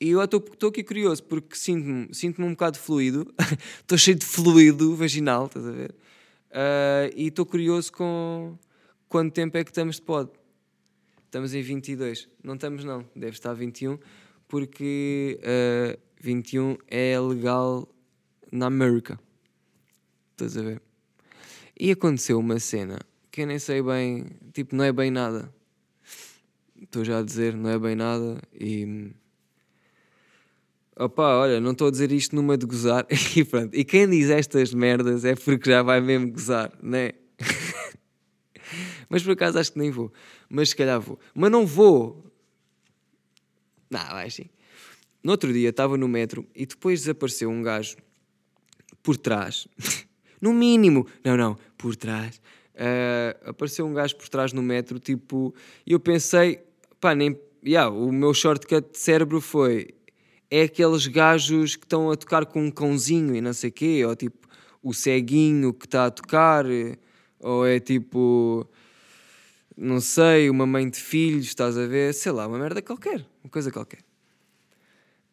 E 0.00 0.10
eu 0.10 0.22
estou 0.24 0.68
aqui 0.68 0.82
curioso 0.82 1.22
porque 1.22 1.54
sinto-me 1.54 2.12
sinto 2.12 2.42
um 2.42 2.50
bocado 2.50 2.78
fluido, 2.78 3.32
estou 3.80 3.96
cheio 3.96 4.16
de 4.16 4.26
fluido 4.26 4.96
vaginal, 4.96 5.46
estás 5.46 5.66
a 5.66 5.70
ver? 5.70 5.94
Uh, 6.52 7.10
e 7.16 7.28
estou 7.28 7.44
curioso 7.44 7.92
com 7.92 8.56
quanto 9.08 9.32
tempo 9.32 9.56
é 9.56 9.64
que 9.64 9.70
estamos 9.70 9.96
de 9.96 10.02
pod. 10.02 10.30
Estamos 11.24 11.54
em 11.54 11.62
22. 11.62 12.28
Não 12.44 12.54
estamos, 12.54 12.84
não, 12.84 13.04
deve 13.16 13.32
estar 13.32 13.54
21, 13.54 13.98
porque 14.46 15.40
uh, 15.40 15.98
ah, 15.98 16.16
21 16.20 16.76
é 16.88 17.18
legal 17.18 17.88
na 18.50 18.66
América. 18.66 19.18
Estás 20.32 20.56
a 20.56 20.62
ver? 20.62 20.82
E 21.78 21.90
aconteceu 21.90 22.38
uma 22.38 22.58
cena 22.58 22.98
que 23.30 23.42
eu 23.42 23.46
nem 23.46 23.58
sei 23.58 23.82
bem, 23.82 24.26
tipo, 24.52 24.76
não 24.76 24.84
é 24.84 24.92
bem 24.92 25.10
nada 25.10 25.52
estou 26.84 27.04
já 27.04 27.18
a 27.18 27.22
dizer, 27.22 27.56
não 27.56 27.70
é 27.70 27.78
bem 27.78 27.96
nada 27.96 28.40
e. 28.52 29.12
Opa, 30.96 31.36
olha, 31.36 31.58
não 31.60 31.72
estou 31.72 31.88
a 31.88 31.90
dizer 31.90 32.12
isto 32.12 32.36
numa 32.36 32.56
de 32.56 32.66
gozar 32.66 33.06
e 33.36 33.44
pronto. 33.44 33.74
E 33.74 33.84
quem 33.84 34.08
diz 34.08 34.28
estas 34.28 34.74
merdas 34.74 35.24
é 35.24 35.34
porque 35.34 35.70
já 35.70 35.82
vai 35.82 36.00
mesmo 36.00 36.30
gozar, 36.30 36.72
né? 36.82 37.12
Mas 39.08 39.22
por 39.22 39.32
acaso 39.32 39.58
acho 39.58 39.72
que 39.72 39.78
nem 39.78 39.90
vou. 39.90 40.12
Mas 40.48 40.70
se 40.70 40.76
calhar 40.76 41.00
vou. 41.00 41.18
Mas 41.34 41.50
não 41.50 41.66
vou. 41.66 42.24
Não, 43.90 44.00
vai 44.00 44.30
sim. 44.30 44.48
No 45.22 45.32
outro 45.32 45.52
dia 45.52 45.68
estava 45.68 45.96
no 45.96 46.08
metro 46.08 46.46
e 46.54 46.66
depois 46.66 47.00
desapareceu 47.00 47.48
um 47.48 47.62
gajo 47.62 47.96
por 49.02 49.16
trás. 49.16 49.68
no 50.40 50.52
mínimo. 50.52 51.06
Não, 51.24 51.36
não, 51.36 51.58
por 51.76 51.96
trás. 51.96 52.40
Uh, 52.74 53.50
apareceu 53.50 53.86
um 53.86 53.92
gajo 53.92 54.16
por 54.16 54.28
trás 54.28 54.52
no 54.52 54.62
metro, 54.62 54.98
tipo, 54.98 55.54
e 55.86 55.92
eu 55.92 56.00
pensei, 56.00 56.60
pá, 57.00 57.14
nem. 57.14 57.38
Yeah, 57.64 57.94
o 57.94 58.10
meu 58.10 58.34
shortcut 58.34 58.92
de 58.92 58.98
cérebro 58.98 59.40
foi. 59.40 59.94
É 60.54 60.64
aqueles 60.64 61.06
gajos 61.06 61.76
que 61.76 61.86
estão 61.86 62.10
a 62.10 62.14
tocar 62.14 62.44
com 62.44 62.66
um 62.66 62.70
cãozinho 62.70 63.34
e 63.34 63.40
não 63.40 63.54
sei 63.54 63.70
o 63.70 63.72
quê, 63.72 64.04
ou 64.04 64.14
tipo 64.14 64.46
o 64.82 64.92
ceguinho 64.92 65.72
que 65.72 65.86
está 65.86 66.04
a 66.04 66.10
tocar, 66.10 66.66
ou 67.40 67.66
é 67.66 67.80
tipo. 67.80 68.68
Não 69.74 69.98
sei, 69.98 70.50
uma 70.50 70.66
mãe 70.66 70.90
de 70.90 71.00
filhos, 71.00 71.46
estás 71.46 71.78
a 71.78 71.86
ver? 71.86 72.12
Sei 72.12 72.30
lá, 72.30 72.46
uma 72.46 72.58
merda 72.58 72.82
qualquer, 72.82 73.26
uma 73.42 73.48
coisa 73.50 73.70
qualquer. 73.70 74.00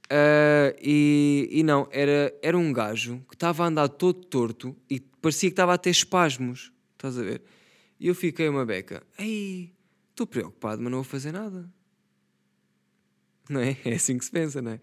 Uh, 0.05 0.71
e, 0.81 1.49
e 1.51 1.63
não, 1.63 1.89
era, 1.91 2.33
era 2.41 2.57
um 2.57 2.71
gajo 2.71 3.21
que 3.27 3.35
estava 3.35 3.65
a 3.65 3.67
andar 3.67 3.89
todo 3.89 4.23
torto 4.25 4.73
e 4.89 5.01
parecia 5.01 5.49
que 5.49 5.53
estava 5.53 5.73
a 5.73 5.77
ter 5.77 5.89
espasmos, 5.89 6.71
estás 6.93 7.19
a 7.19 7.23
ver? 7.23 7.41
E 7.99 8.07
eu 8.07 8.15
fiquei 8.15 8.47
uma 8.47 8.65
beca. 8.65 9.03
Ei, 9.17 9.73
estou 10.11 10.25
preocupado, 10.25 10.81
mas 10.81 10.89
não 10.89 10.99
vou 10.99 11.03
fazer 11.03 11.33
nada. 11.33 11.69
Não 13.51 13.59
é? 13.61 13.75
É 13.83 13.95
assim 13.95 14.17
que 14.17 14.25
se 14.25 14.31
pensa, 14.31 14.61
não 14.61 14.73
é? 14.73 14.79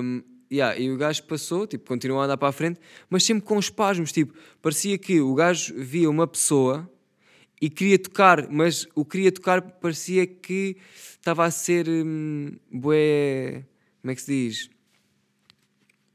Um, 0.00 0.22
yeah, 0.50 0.78
e 0.78 0.90
o 0.90 0.96
gajo 0.96 1.22
passou, 1.24 1.66
tipo, 1.66 1.86
continuou 1.86 2.20
a 2.20 2.24
andar 2.24 2.38
para 2.38 2.48
a 2.48 2.52
frente, 2.52 2.80
mas 3.10 3.24
sempre 3.24 3.44
com 3.44 3.58
espasmos, 3.58 4.10
tipo, 4.10 4.32
parecia 4.62 4.96
que 4.96 5.20
o 5.20 5.34
gajo 5.34 5.74
via 5.76 6.08
uma 6.08 6.26
pessoa 6.26 6.90
e 7.60 7.68
queria 7.68 7.98
tocar, 7.98 8.48
mas 8.50 8.86
o 8.94 9.04
queria 9.04 9.30
tocar 9.30 9.60
parecia 9.60 10.26
que 10.26 10.78
estava 11.10 11.44
a 11.44 11.50
ser 11.50 11.86
hum, 11.88 12.52
bué, 12.72 13.66
como 14.00 14.12
é 14.12 14.14
que 14.14 14.22
se 14.22 14.32
diz? 14.32 14.70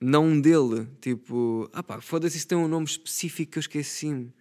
Não 0.02 0.42
dele, 0.42 0.88
tipo, 1.00 1.70
ah 1.72 1.84
pá, 1.84 2.02
foda-se, 2.02 2.38
isso 2.38 2.48
tem 2.48 2.58
um 2.58 2.68
nome 2.68 2.88
específico 2.88 3.52
que 3.52 3.58
eu 3.60 3.62
esqueci-me 3.62 4.34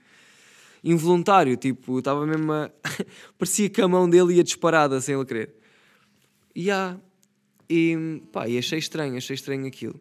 involuntário, 0.83 1.57
tipo, 1.57 1.99
estava 1.99 2.27
mesmo 2.27 2.53
a... 2.53 2.71
parecia 3.39 3.69
que 3.69 3.83
a 3.83 3.87
mão 3.87 4.09
dele 4.09 4.35
ia 4.35 4.43
disparada 4.43 5.01
sem 5.01 5.15
ele 5.15 5.25
querer. 5.27 5.62
Há. 6.71 6.97
E 7.69 8.21
pá, 8.33 8.49
e 8.49 8.59
achei 8.59 8.79
estranho, 8.79 9.17
achei 9.17 9.35
estranho 9.35 9.67
aquilo. 9.67 10.01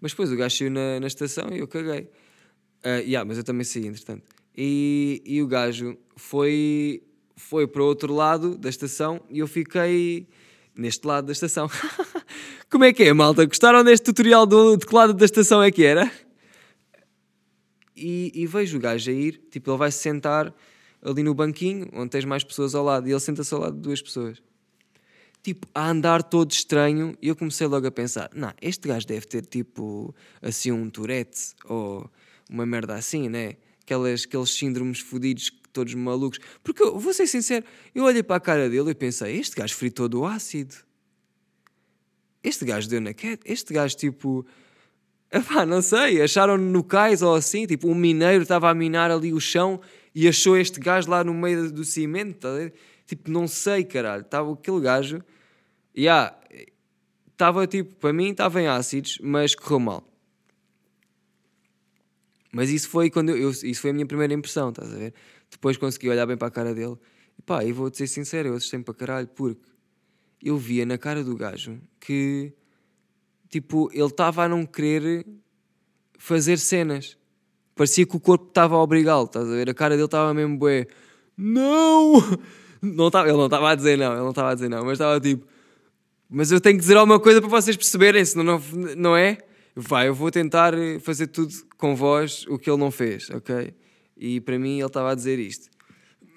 Mas 0.00 0.12
depois 0.12 0.32
o 0.32 0.36
gajo 0.36 0.56
saiu 0.56 0.70
na, 0.70 1.00
na 1.00 1.06
estação 1.06 1.48
e 1.52 1.58
eu 1.58 1.68
caguei. 1.68 2.08
Uh, 2.82 3.04
yeah, 3.04 3.24
mas 3.24 3.36
eu 3.36 3.44
também 3.44 3.64
saí, 3.64 3.86
entretanto. 3.86 4.24
E, 4.56 5.22
e 5.26 5.42
o 5.42 5.46
gajo 5.46 5.98
foi, 6.16 7.02
foi 7.36 7.66
para 7.66 7.82
o 7.82 7.84
outro 7.84 8.14
lado 8.14 8.56
da 8.56 8.70
estação 8.70 9.20
e 9.28 9.38
eu 9.40 9.46
fiquei 9.46 10.26
neste 10.74 11.06
lado 11.06 11.26
da 11.26 11.32
estação. 11.32 11.68
Como 12.70 12.84
é 12.84 12.92
que 12.92 13.02
é, 13.02 13.12
malta? 13.12 13.44
Gostaram 13.44 13.84
deste 13.84 14.04
tutorial 14.04 14.46
do, 14.46 14.76
de 14.76 14.86
que 14.86 14.94
lado 14.94 15.12
da 15.12 15.24
estação 15.24 15.62
é 15.62 15.70
que 15.70 15.84
era? 15.84 16.10
e, 18.00 18.32
e 18.34 18.46
vejo 18.46 18.78
o 18.78 18.80
gajo 18.80 19.10
a 19.10 19.14
ir, 19.14 19.40
tipo, 19.50 19.70
ele 19.70 19.78
vai 19.78 19.92
se 19.92 19.98
sentar 19.98 20.54
ali 21.02 21.22
no 21.22 21.34
banquinho, 21.34 21.88
onde 21.92 22.10
tens 22.10 22.24
mais 22.24 22.42
pessoas 22.42 22.74
ao 22.74 22.84
lado, 22.84 23.06
e 23.06 23.12
ele 23.12 23.20
senta-se 23.20 23.52
ao 23.54 23.60
lado 23.60 23.76
de 23.76 23.82
duas 23.82 24.00
pessoas. 24.00 24.42
Tipo, 25.42 25.66
a 25.74 25.88
andar 25.88 26.22
todo 26.22 26.50
estranho, 26.50 27.16
e 27.20 27.28
eu 27.28 27.36
comecei 27.36 27.66
logo 27.66 27.86
a 27.86 27.90
pensar: 27.90 28.30
não, 28.34 28.52
este 28.60 28.88
gajo 28.88 29.06
deve 29.06 29.26
ter 29.26 29.44
tipo, 29.46 30.14
assim, 30.42 30.70
um 30.70 30.90
Tourette, 30.90 31.54
ou 31.64 32.10
uma 32.48 32.66
merda 32.66 32.94
assim, 32.94 33.28
né? 33.28 33.56
Aquelas, 33.82 34.24
aqueles 34.24 34.50
síndromes 34.50 35.00
fodidos, 35.00 35.50
todos 35.72 35.94
malucos. 35.94 36.38
Porque 36.62 36.82
eu 36.82 36.98
vou 36.98 37.14
ser 37.14 37.26
sincero, 37.26 37.64
eu 37.94 38.04
olhei 38.04 38.22
para 38.22 38.36
a 38.36 38.40
cara 38.40 38.68
dele 38.68 38.90
e 38.90 38.94
pensei: 38.94 39.38
este 39.38 39.56
gajo 39.56 39.74
fritou 39.74 40.08
do 40.08 40.24
ácido. 40.24 40.74
Este 42.42 42.64
gajo 42.64 42.88
deu 42.88 43.00
na 43.00 43.12
queda. 43.12 43.42
Este 43.44 43.72
gajo, 43.72 43.96
tipo, 43.96 44.46
Epá, 45.32 45.64
não 45.64 45.80
sei, 45.80 46.20
acharam 46.20 46.58
no 46.58 46.82
cais 46.82 47.22
ou 47.22 47.36
assim, 47.36 47.64
tipo, 47.64 47.88
um 47.88 47.94
mineiro 47.94 48.42
estava 48.42 48.68
a 48.68 48.74
minar 48.74 49.12
ali 49.12 49.32
o 49.32 49.38
chão 49.38 49.80
e 50.12 50.26
achou 50.26 50.56
este 50.56 50.80
gajo 50.80 51.08
lá 51.08 51.22
no 51.22 51.32
meio 51.32 51.70
do 51.70 51.84
cimento, 51.84 52.38
tá 52.38 52.48
tipo, 53.10 53.28
não 53.28 53.48
sei, 53.48 53.82
caralho, 53.84 54.22
estava 54.22 54.52
aquele 54.52 54.80
gajo, 54.80 55.20
e 55.92 56.02
yeah, 56.02 56.38
estava 57.32 57.66
tipo, 57.66 57.92
para 57.96 58.12
mim 58.12 58.30
estava 58.30 58.62
em 58.62 58.68
ácidos, 58.68 59.18
mas 59.20 59.52
correu 59.52 59.80
mal. 59.80 60.08
Mas 62.52 62.70
isso 62.70 62.88
foi 62.88 63.10
quando 63.10 63.30
eu, 63.30 63.50
isso 63.50 63.80
foi 63.80 63.90
a 63.90 63.92
minha 63.92 64.06
primeira 64.06 64.32
impressão, 64.32 64.70
estás 64.70 64.92
a 64.92 64.96
ver? 64.96 65.12
Depois 65.50 65.76
consegui 65.76 66.08
olhar 66.08 66.24
bem 66.24 66.36
para 66.36 66.46
a 66.46 66.50
cara 66.52 66.72
dele. 66.72 66.96
E 67.36 67.42
pá, 67.42 67.64
e 67.64 67.72
vou-te 67.72 67.96
ser 67.96 68.06
sincero, 68.06 68.50
eu 68.50 68.54
assustei 68.54 68.80
para 68.80 68.94
caralho, 68.94 69.26
porque 69.26 69.60
eu 70.40 70.56
via 70.56 70.86
na 70.86 70.96
cara 70.96 71.24
do 71.24 71.36
gajo 71.36 71.80
que 71.98 72.52
tipo, 73.48 73.90
ele 73.92 74.04
estava 74.04 74.44
a 74.44 74.48
não 74.48 74.64
querer 74.64 75.26
fazer 76.16 76.58
cenas. 76.58 77.18
Parecia 77.74 78.06
que 78.06 78.16
o 78.16 78.20
corpo 78.20 78.46
estava 78.46 78.76
a 78.76 78.82
obrigá-lo, 78.82 79.24
estás 79.24 79.46
a 79.46 79.50
ver? 79.50 79.68
A 79.68 79.74
cara 79.74 79.96
dele 79.96 80.04
estava 80.04 80.32
mesmo 80.32 80.56
bué. 80.56 80.86
Não! 81.36 82.14
Não 82.82 83.10
tava, 83.10 83.28
ele 83.28 83.36
não 83.36 83.46
estava 83.46 83.70
a 83.70 83.74
dizer 83.74 83.98
não, 83.98 84.12
ele 84.12 84.22
não 84.22 84.30
estava 84.30 84.50
a 84.50 84.54
dizer 84.54 84.68
não, 84.68 84.84
mas 84.84 84.92
estava 84.92 85.20
tipo. 85.20 85.46
Mas 86.28 86.52
eu 86.52 86.60
tenho 86.60 86.76
que 86.76 86.80
dizer 86.80 86.96
alguma 86.96 87.18
coisa 87.18 87.40
para 87.40 87.50
vocês 87.50 87.76
perceberem, 87.76 88.24
senão 88.24 88.44
não, 88.44 88.62
não 88.96 89.16
é? 89.16 89.38
Vai, 89.74 90.08
eu 90.08 90.14
vou 90.14 90.30
tentar 90.30 90.74
fazer 91.00 91.26
tudo 91.26 91.52
com 91.76 91.94
vós 91.94 92.46
o 92.48 92.58
que 92.58 92.70
ele 92.70 92.78
não 92.78 92.90
fez, 92.90 93.30
ok? 93.30 93.74
E 94.16 94.40
para 94.40 94.58
mim 94.58 94.78
ele 94.78 94.86
estava 94.86 95.12
a 95.12 95.14
dizer 95.14 95.38
isto. 95.38 95.70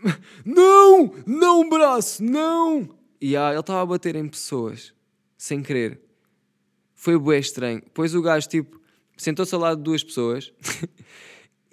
Não! 0.45 1.13
Não, 1.25 1.67
braço! 1.67 2.23
Não! 2.23 2.89
E 3.19 3.36
ah, 3.36 3.51
ele 3.51 3.60
estava 3.60 3.82
a 3.82 3.86
bater 3.86 4.15
em 4.15 4.27
pessoas, 4.27 4.93
sem 5.38 5.62
querer. 5.62 5.99
Foi 6.93 7.17
bué 7.17 7.39
estranho. 7.39 7.82
Depois 7.82 8.15
o 8.15 8.21
gajo, 8.21 8.47
tipo, 8.47 8.79
sentou-se 9.17 9.53
ao 9.53 9.62
lado 9.62 9.77
de 9.77 9.84
duas 9.84 10.03
pessoas. 10.03 10.53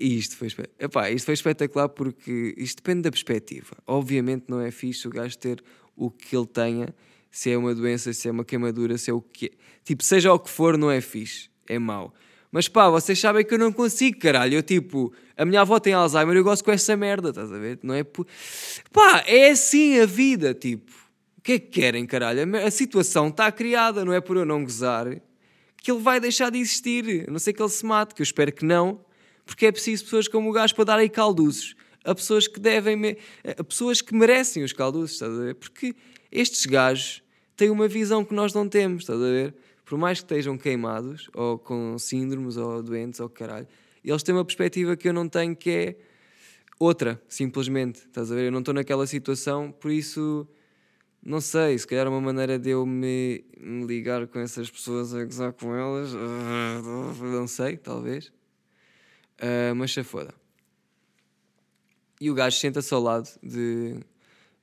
e 0.00 0.16
isto 0.18 0.36
foi, 0.36 0.48
Epá, 0.78 1.10
isto 1.10 1.26
foi 1.26 1.34
espetacular 1.34 1.88
porque 1.88 2.54
isto 2.56 2.76
depende 2.76 3.02
da 3.02 3.10
perspectiva. 3.10 3.76
Obviamente 3.86 4.46
não 4.48 4.60
é 4.60 4.70
fixe 4.70 5.06
o 5.06 5.10
gajo 5.10 5.36
ter 5.36 5.62
o 5.94 6.10
que 6.10 6.34
ele 6.34 6.46
tenha, 6.46 6.94
se 7.30 7.50
é 7.50 7.56
uma 7.58 7.74
doença, 7.74 8.12
se 8.12 8.26
é 8.26 8.30
uma 8.30 8.44
queimadura, 8.44 8.96
se 8.96 9.10
é 9.10 9.14
o 9.14 9.20
que 9.20 9.46
é. 9.46 9.50
Tipo, 9.84 10.02
seja 10.02 10.32
o 10.32 10.38
que 10.38 10.48
for, 10.48 10.78
não 10.78 10.90
é 10.90 11.00
fixe. 11.00 11.50
É 11.68 11.78
mau. 11.78 12.14
Mas 12.50 12.66
pá, 12.66 12.88
vocês 12.88 13.20
sabem 13.20 13.44
que 13.44 13.54
eu 13.54 13.58
não 13.58 13.72
consigo, 13.72 14.18
caralho. 14.18 14.54
Eu 14.54 14.62
tipo, 14.62 15.12
a 15.36 15.44
minha 15.44 15.60
avó 15.60 15.78
tem 15.78 15.92
Alzheimer 15.92 16.36
eu 16.36 16.42
gosto 16.42 16.64
com 16.64 16.72
essa 16.72 16.96
merda, 16.96 17.28
estás 17.28 17.52
a 17.52 17.58
ver? 17.58 17.78
Não 17.82 17.94
é 17.94 18.02
por... 18.02 18.26
Pá, 18.92 19.22
é 19.26 19.50
assim 19.50 20.00
a 20.00 20.06
vida, 20.06 20.54
tipo. 20.54 20.90
O 21.38 21.42
que 21.42 21.52
é 21.52 21.58
que 21.58 21.68
querem, 21.68 22.04
caralho? 22.06 22.56
A 22.56 22.70
situação 22.70 23.28
está 23.28 23.52
criada, 23.52 24.04
não 24.04 24.12
é 24.12 24.20
por 24.20 24.36
eu 24.36 24.44
não 24.44 24.64
gozar 24.64 25.06
que 25.82 25.90
ele 25.90 26.00
vai 26.00 26.20
deixar 26.20 26.50
de 26.50 26.58
existir. 26.58 27.24
A 27.26 27.30
não 27.30 27.38
sei 27.38 27.52
que 27.52 27.62
ele 27.62 27.68
se 27.70 27.84
mate, 27.84 28.14
que 28.14 28.22
eu 28.22 28.24
espero 28.24 28.52
que 28.52 28.64
não, 28.64 29.00
porque 29.50 29.66
é 29.66 29.72
preciso 29.72 30.04
pessoas 30.04 30.28
como 30.28 30.48
o 30.48 30.52
gajo 30.52 30.76
para 30.76 30.84
dar 30.84 30.98
aí 31.00 31.08
calduços 31.08 31.74
a 32.04 32.14
pessoas 32.14 32.46
que 32.46 32.60
devem, 32.60 33.16
a 33.44 33.64
pessoas 33.64 34.00
que 34.00 34.14
merecem 34.14 34.62
os 34.62 34.72
calduços, 34.72 35.12
estás 35.12 35.32
a 35.32 35.42
ver? 35.42 35.54
Porque 35.56 35.94
estes 36.30 36.64
gajos 36.64 37.20
têm 37.56 37.68
uma 37.68 37.88
visão 37.88 38.24
que 38.24 38.32
nós 38.32 38.54
não 38.54 38.68
temos, 38.68 39.02
estás 39.02 39.20
a 39.20 39.24
ver? 39.24 39.54
Por 39.84 39.98
mais 39.98 40.20
que 40.20 40.24
estejam 40.24 40.56
queimados, 40.56 41.28
ou 41.34 41.58
com 41.58 41.98
síndromes, 41.98 42.56
ou 42.56 42.82
doentes, 42.82 43.20
ou 43.20 43.28
caralho, 43.28 43.66
eles 44.04 44.22
têm 44.22 44.34
uma 44.34 44.44
perspectiva 44.44 44.96
que 44.96 45.08
eu 45.08 45.12
não 45.12 45.28
tenho, 45.28 45.54
que 45.54 45.70
é 45.70 45.96
outra, 46.78 47.20
simplesmente, 47.28 47.98
estás 48.06 48.30
a 48.32 48.34
ver? 48.34 48.46
Eu 48.46 48.52
não 48.52 48.60
estou 48.60 48.72
naquela 48.72 49.06
situação, 49.06 49.70
por 49.72 49.90
isso 49.90 50.48
não 51.22 51.40
sei, 51.40 51.76
se 51.76 51.86
calhar 51.86 52.08
uma 52.08 52.20
maneira 52.20 52.58
de 52.58 52.70
eu 52.70 52.86
me, 52.86 53.44
me 53.58 53.84
ligar 53.84 54.26
com 54.28 54.38
essas 54.38 54.70
pessoas 54.70 55.12
a 55.12 55.22
gozar 55.22 55.52
com 55.52 55.74
elas, 55.74 56.14
não 57.20 57.46
sei, 57.46 57.76
talvez. 57.76 58.32
Uh, 59.40 59.74
mas 59.74 59.92
se 59.92 60.02
foda. 60.02 60.34
E 62.20 62.30
o 62.30 62.34
gajo 62.34 62.58
senta-se 62.58 62.92
ao 62.92 63.00
lado 63.00 63.28
de, 63.42 63.96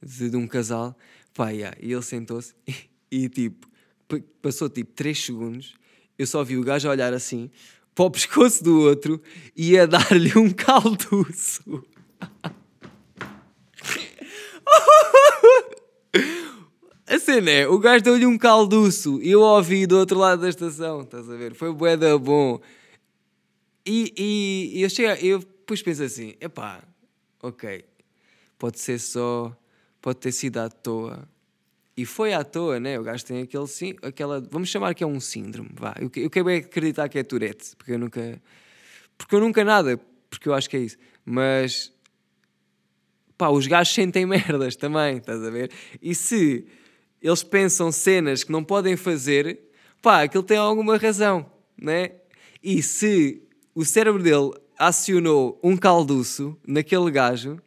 de, 0.02 0.30
de, 0.30 0.38
um 0.38 0.48
casal, 0.48 0.96
pá, 1.34 1.50
yeah, 1.50 1.76
e 1.82 1.92
ele 1.92 2.04
sentou-se 2.04 2.54
e, 2.68 2.76
e, 3.12 3.30
tipo, 3.30 3.68
passou 4.42 4.70
tipo 4.70 4.94
3 4.94 5.26
segundos, 5.26 5.74
eu 6.18 6.28
só 6.28 6.44
vi 6.44 6.58
o 6.58 6.63
gajo 6.63 6.88
olhar 6.88 7.13
assim 7.13 7.50
para 7.96 8.06
o 8.06 8.12
pescoço 8.12 8.63
do 8.63 8.82
outro 8.82 9.20
e 9.56 9.78
a 9.78 9.88
dar-lhe 9.88 10.38
um 10.38 10.52
calduço. 10.52 11.84
A 17.10 17.18
cena 17.20 17.50
é, 17.50 17.66
o 17.66 17.80
gajo 17.80 18.04
deu-lhe 18.04 18.26
um 18.26 18.38
calduço 18.38 19.22
e 19.22 19.32
eu 19.32 19.40
ouvi 19.40 19.88
do 19.88 19.98
outro 19.98 20.20
lado 20.20 20.42
da 20.42 20.50
estação, 20.50 21.02
estás 21.02 21.30
a 21.30 21.36
ver? 21.38 21.56
Foi 21.56 21.74
bué 21.74 21.96
da 21.96 22.18
bom. 22.18 22.60
E, 23.88 24.13
e, 24.17 24.80
e 24.80 24.82
eu 24.82 24.89
chego, 24.89 25.26
eu 25.26 25.39
depois 25.39 25.82
penso 25.82 26.04
assim, 26.04 26.36
epá, 26.41 26.84
ok, 27.41 27.86
pode 28.60 28.80
ser 28.80 29.00
só, 29.00 29.58
pode 30.02 30.19
ter 30.19 30.34
sido 30.34 30.58
à 30.58 30.69
toa. 30.69 31.26
E 31.95 32.06
foi 32.06 32.34
à 32.34 32.43
toa, 32.43 32.82
né? 32.82 33.00
O 33.00 33.04
gajo 33.04 33.23
tem 33.26 33.41
aquele 33.41 33.65
sim, 33.65 33.95
aquela, 34.02 34.41
vamos 34.41 34.67
chamar 34.67 34.93
que 34.93 35.06
é 35.06 35.08
um 35.08 35.21
síndrome, 35.21 35.69
vá. 35.73 35.95
Eu, 36.00 36.12
eu 36.21 36.30
quero 36.30 36.50
acreditar 36.50 37.08
que 37.08 37.17
é 37.17 37.23
Tourette, 37.23 37.78
porque 37.78 37.93
eu 37.93 37.97
nunca, 37.97 38.41
porque 39.17 39.34
eu 39.34 39.39
nunca 39.39 39.63
nada, 39.63 39.97
porque 40.30 40.50
eu 40.50 40.54
acho 40.54 40.69
que 40.69 40.76
é 40.76 40.82
isso. 40.82 40.97
Mas, 41.23 41.93
pá, 43.38 43.47
os 43.47 43.67
gajos 43.67 43.93
sentem 43.93 44.26
merdas 44.28 44.76
também, 44.76 45.15
estás 45.15 45.41
a 45.41 45.50
ver? 45.50 45.71
E 46.02 46.13
se 46.13 46.67
eles 47.21 47.41
pensam 47.41 47.89
cenas 47.89 48.43
que 48.43 48.52
não 48.52 48.65
podem 48.65 48.97
fazer, 48.97 49.62
pá, 50.02 50.23
aquilo 50.23 50.43
tem 50.43 50.58
alguma 50.58 50.97
razão, 50.97 51.50
né? 51.78 52.12
E 52.62 52.84
se 52.84 53.46
o 53.78 53.86
cérebro 53.86 54.24
dele 54.24 54.54
acionou 54.76 55.60
um 55.63 55.78
calduço 55.78 56.58
naquele 56.66 57.12
gajo, 57.12 57.62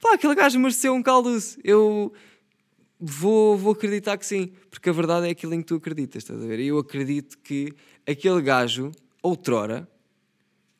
pá, 0.00 0.14
aquele 0.14 0.34
gajo 0.34 0.58
mereceu 0.58 0.94
um 0.94 1.02
calduço. 1.02 1.58
Eu 1.62 2.14
vou, 2.98 3.58
vou 3.58 3.72
acreditar 3.72 4.16
que 4.16 4.24
sim, 4.24 4.52
porque 4.70 4.88
a 4.88 4.92
verdade 4.92 5.28
é 5.28 5.30
aquilo 5.30 5.52
em 5.52 5.60
que 5.60 5.66
tu 5.66 5.74
acreditas, 5.74 6.22
estás 6.22 6.42
a 6.42 6.46
ver? 6.46 6.60
E 6.60 6.68
eu 6.68 6.78
acredito 6.78 7.36
que 7.36 7.74
aquele 8.08 8.40
gajo, 8.40 8.90
outrora, 9.22 9.86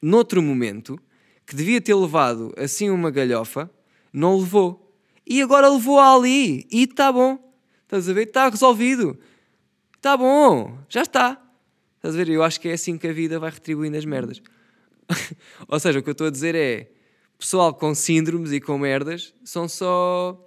noutro 0.01 0.41
momento, 0.43 0.99
que 1.45 1.55
devia 1.55 1.79
ter 1.83 1.95
levado 1.95 2.51
assim 2.57 2.89
uma 2.89 3.11
galhofa, 3.11 3.71
não 4.11 4.39
levou. 4.39 4.97
E 5.27 5.43
agora 5.43 5.69
levou 5.69 6.01
ali. 6.01 6.67
E 6.71 6.85
está 6.85 7.13
bom. 7.13 7.39
Estás 7.83 8.09
a 8.09 8.15
ver? 8.15 8.29
Está 8.29 8.49
resolvido. 8.49 9.19
Está 9.95 10.17
bom. 10.17 10.79
Já 10.89 11.03
está. 11.03 11.39
Estás 11.97 12.15
a 12.15 12.17
ver? 12.17 12.31
Eu 12.31 12.43
acho 12.43 12.59
que 12.59 12.71
é 12.71 12.73
assim 12.73 12.97
que 12.97 13.07
a 13.07 13.13
vida 13.13 13.39
vai 13.39 13.51
retribuindo 13.51 13.99
as 13.99 14.07
merdas. 14.07 14.41
Ou 15.69 15.81
seja, 15.81 15.99
o 15.99 16.03
que 16.03 16.09
eu 16.09 16.13
estou 16.13 16.27
a 16.27 16.31
dizer 16.31 16.55
é: 16.55 16.91
pessoal 17.39 17.75
com 17.75 17.95
síndromes 17.95 18.53
e 18.53 18.61
com 18.61 18.79
merdas 18.79 19.35
são 19.45 19.69
só. 19.69 20.39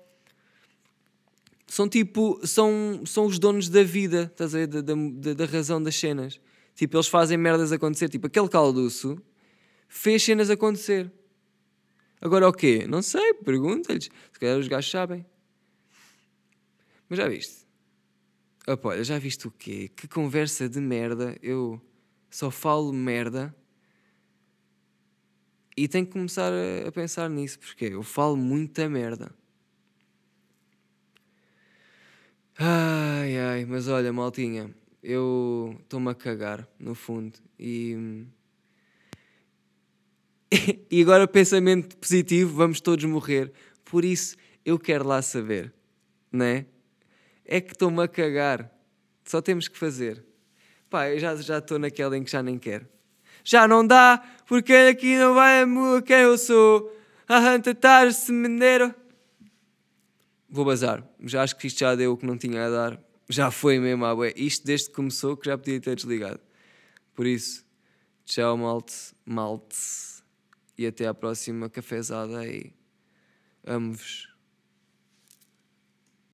São 1.68 1.88
tipo. 1.90 2.40
São, 2.46 3.04
são 3.06 3.26
os 3.26 3.40
donos 3.40 3.70
da 3.70 3.84
vida, 3.84 4.30
estás 4.32 4.54
a 4.56 4.60
ver? 4.60 4.68
Da, 4.68 4.82
da, 4.82 5.34
da 5.34 5.46
razão 5.46 5.82
das 5.82 5.96
cenas. 5.96 6.40
Tipo, 6.76 6.98
eles 6.98 7.08
fazem 7.08 7.38
merdas 7.38 7.72
acontecer. 7.72 8.10
Tipo, 8.10 8.28
aquele 8.28 8.50
calduço 8.50 9.22
fez 9.88 10.24
cenas 10.24 10.50
acontecer. 10.50 11.12
Agora 12.20 12.48
o 12.48 12.54
quê? 12.54 12.86
Não 12.88 13.02
sei, 13.02 13.34
pergunta-lhes. 13.34 14.06
Se 14.32 14.40
calhar 14.40 14.58
os 14.58 14.68
gajos 14.68 14.90
sabem. 14.90 15.26
Mas 17.10 17.18
já 17.18 17.28
viste? 17.28 17.64
Olha, 18.66 19.04
já 19.04 19.20
viste 19.20 19.48
o 19.48 19.52
quê? 19.52 19.92
Que 19.94 20.08
conversa 20.08 20.70
de 20.70 20.80
merda. 20.80 21.38
Eu 21.42 21.82
só 22.30 22.50
falo 22.50 22.94
merda. 22.94 23.54
E 25.76 25.88
tenho 25.88 26.06
que 26.06 26.12
começar 26.12 26.52
a, 26.88 26.92
pensar 26.92 27.30
nisso, 27.30 27.60
porque 27.60 27.86
eu 27.86 28.04
falo 28.04 28.36
muita 28.36 28.88
merda. 28.88 29.32
Ai, 32.58 33.38
ai, 33.38 33.66
mas 33.66 33.88
olha, 33.88 34.14
maltinha, 34.14 34.74
eu 35.02 35.76
estou-me 35.82 36.12
a 36.12 36.16
cagar, 36.16 36.68
no 36.80 36.94
fundo. 36.94 37.40
E. 37.60 38.26
e 40.92 41.02
agora, 41.02 41.28
pensamento 41.28 41.98
positivo, 41.98 42.56
vamos 42.56 42.80
todos 42.80 43.06
morrer. 43.06 43.52
Por 43.84 44.06
isso, 44.06 44.36
eu 44.64 44.78
quero 44.78 45.08
lá 45.08 45.22
saber, 45.22 45.74
né? 46.32 46.68
é 47.46 47.62
que 47.62 47.74
estou-me 47.74 48.02
a 48.02 48.08
cagar. 48.08 48.72
Só 49.26 49.42
temos 49.42 49.68
que 49.68 49.78
fazer. 49.78 50.24
Pá, 50.90 51.10
eu 51.10 51.20
já 51.20 51.58
estou 51.58 51.80
naquela 51.80 52.18
em 52.18 52.24
que 52.24 52.32
já 52.32 52.44
nem 52.44 52.58
quero. 52.58 52.88
Já 53.44 53.68
não 53.68 53.86
dá, 53.86 54.24
porque 54.46 54.74
aqui 54.74 55.18
não 55.18 55.34
vai 55.34 55.64
a 55.64 56.02
quem 56.02 56.18
eu 56.18 56.38
sou. 56.38 56.92
A 57.28 57.60
tentar 57.60 58.12
semeneiro. 58.14 58.94
Vou 60.50 60.66
bazar. 60.66 61.04
Já 61.22 61.44
acho 61.44 61.56
que 61.56 61.68
isto 61.68 61.80
já 61.80 61.96
deu 61.96 62.14
o 62.14 62.18
que 62.18 62.26
não 62.26 62.38
tinha 62.38 62.66
a 62.66 62.70
dar. 62.70 63.00
Já 63.30 63.50
foi 63.50 63.80
mesmo 63.80 64.06
à 64.06 64.14
bué. 64.14 64.34
Isto 64.36 64.66
desde 64.66 64.90
que 64.90 64.94
começou 64.94 65.36
que 65.36 65.48
já 65.48 65.58
podia 65.58 65.80
ter 65.80 65.96
desligado. 65.96 66.40
Por 67.16 67.26
isso, 67.26 67.66
tchau 68.26 68.58
malte, 68.58 69.14
malte. 69.26 69.78
E 70.78 70.86
até 70.86 71.08
à 71.08 71.14
próxima 71.14 71.70
cafezada 71.70 72.46
e 72.46 72.74
amo-vos. 73.66 74.33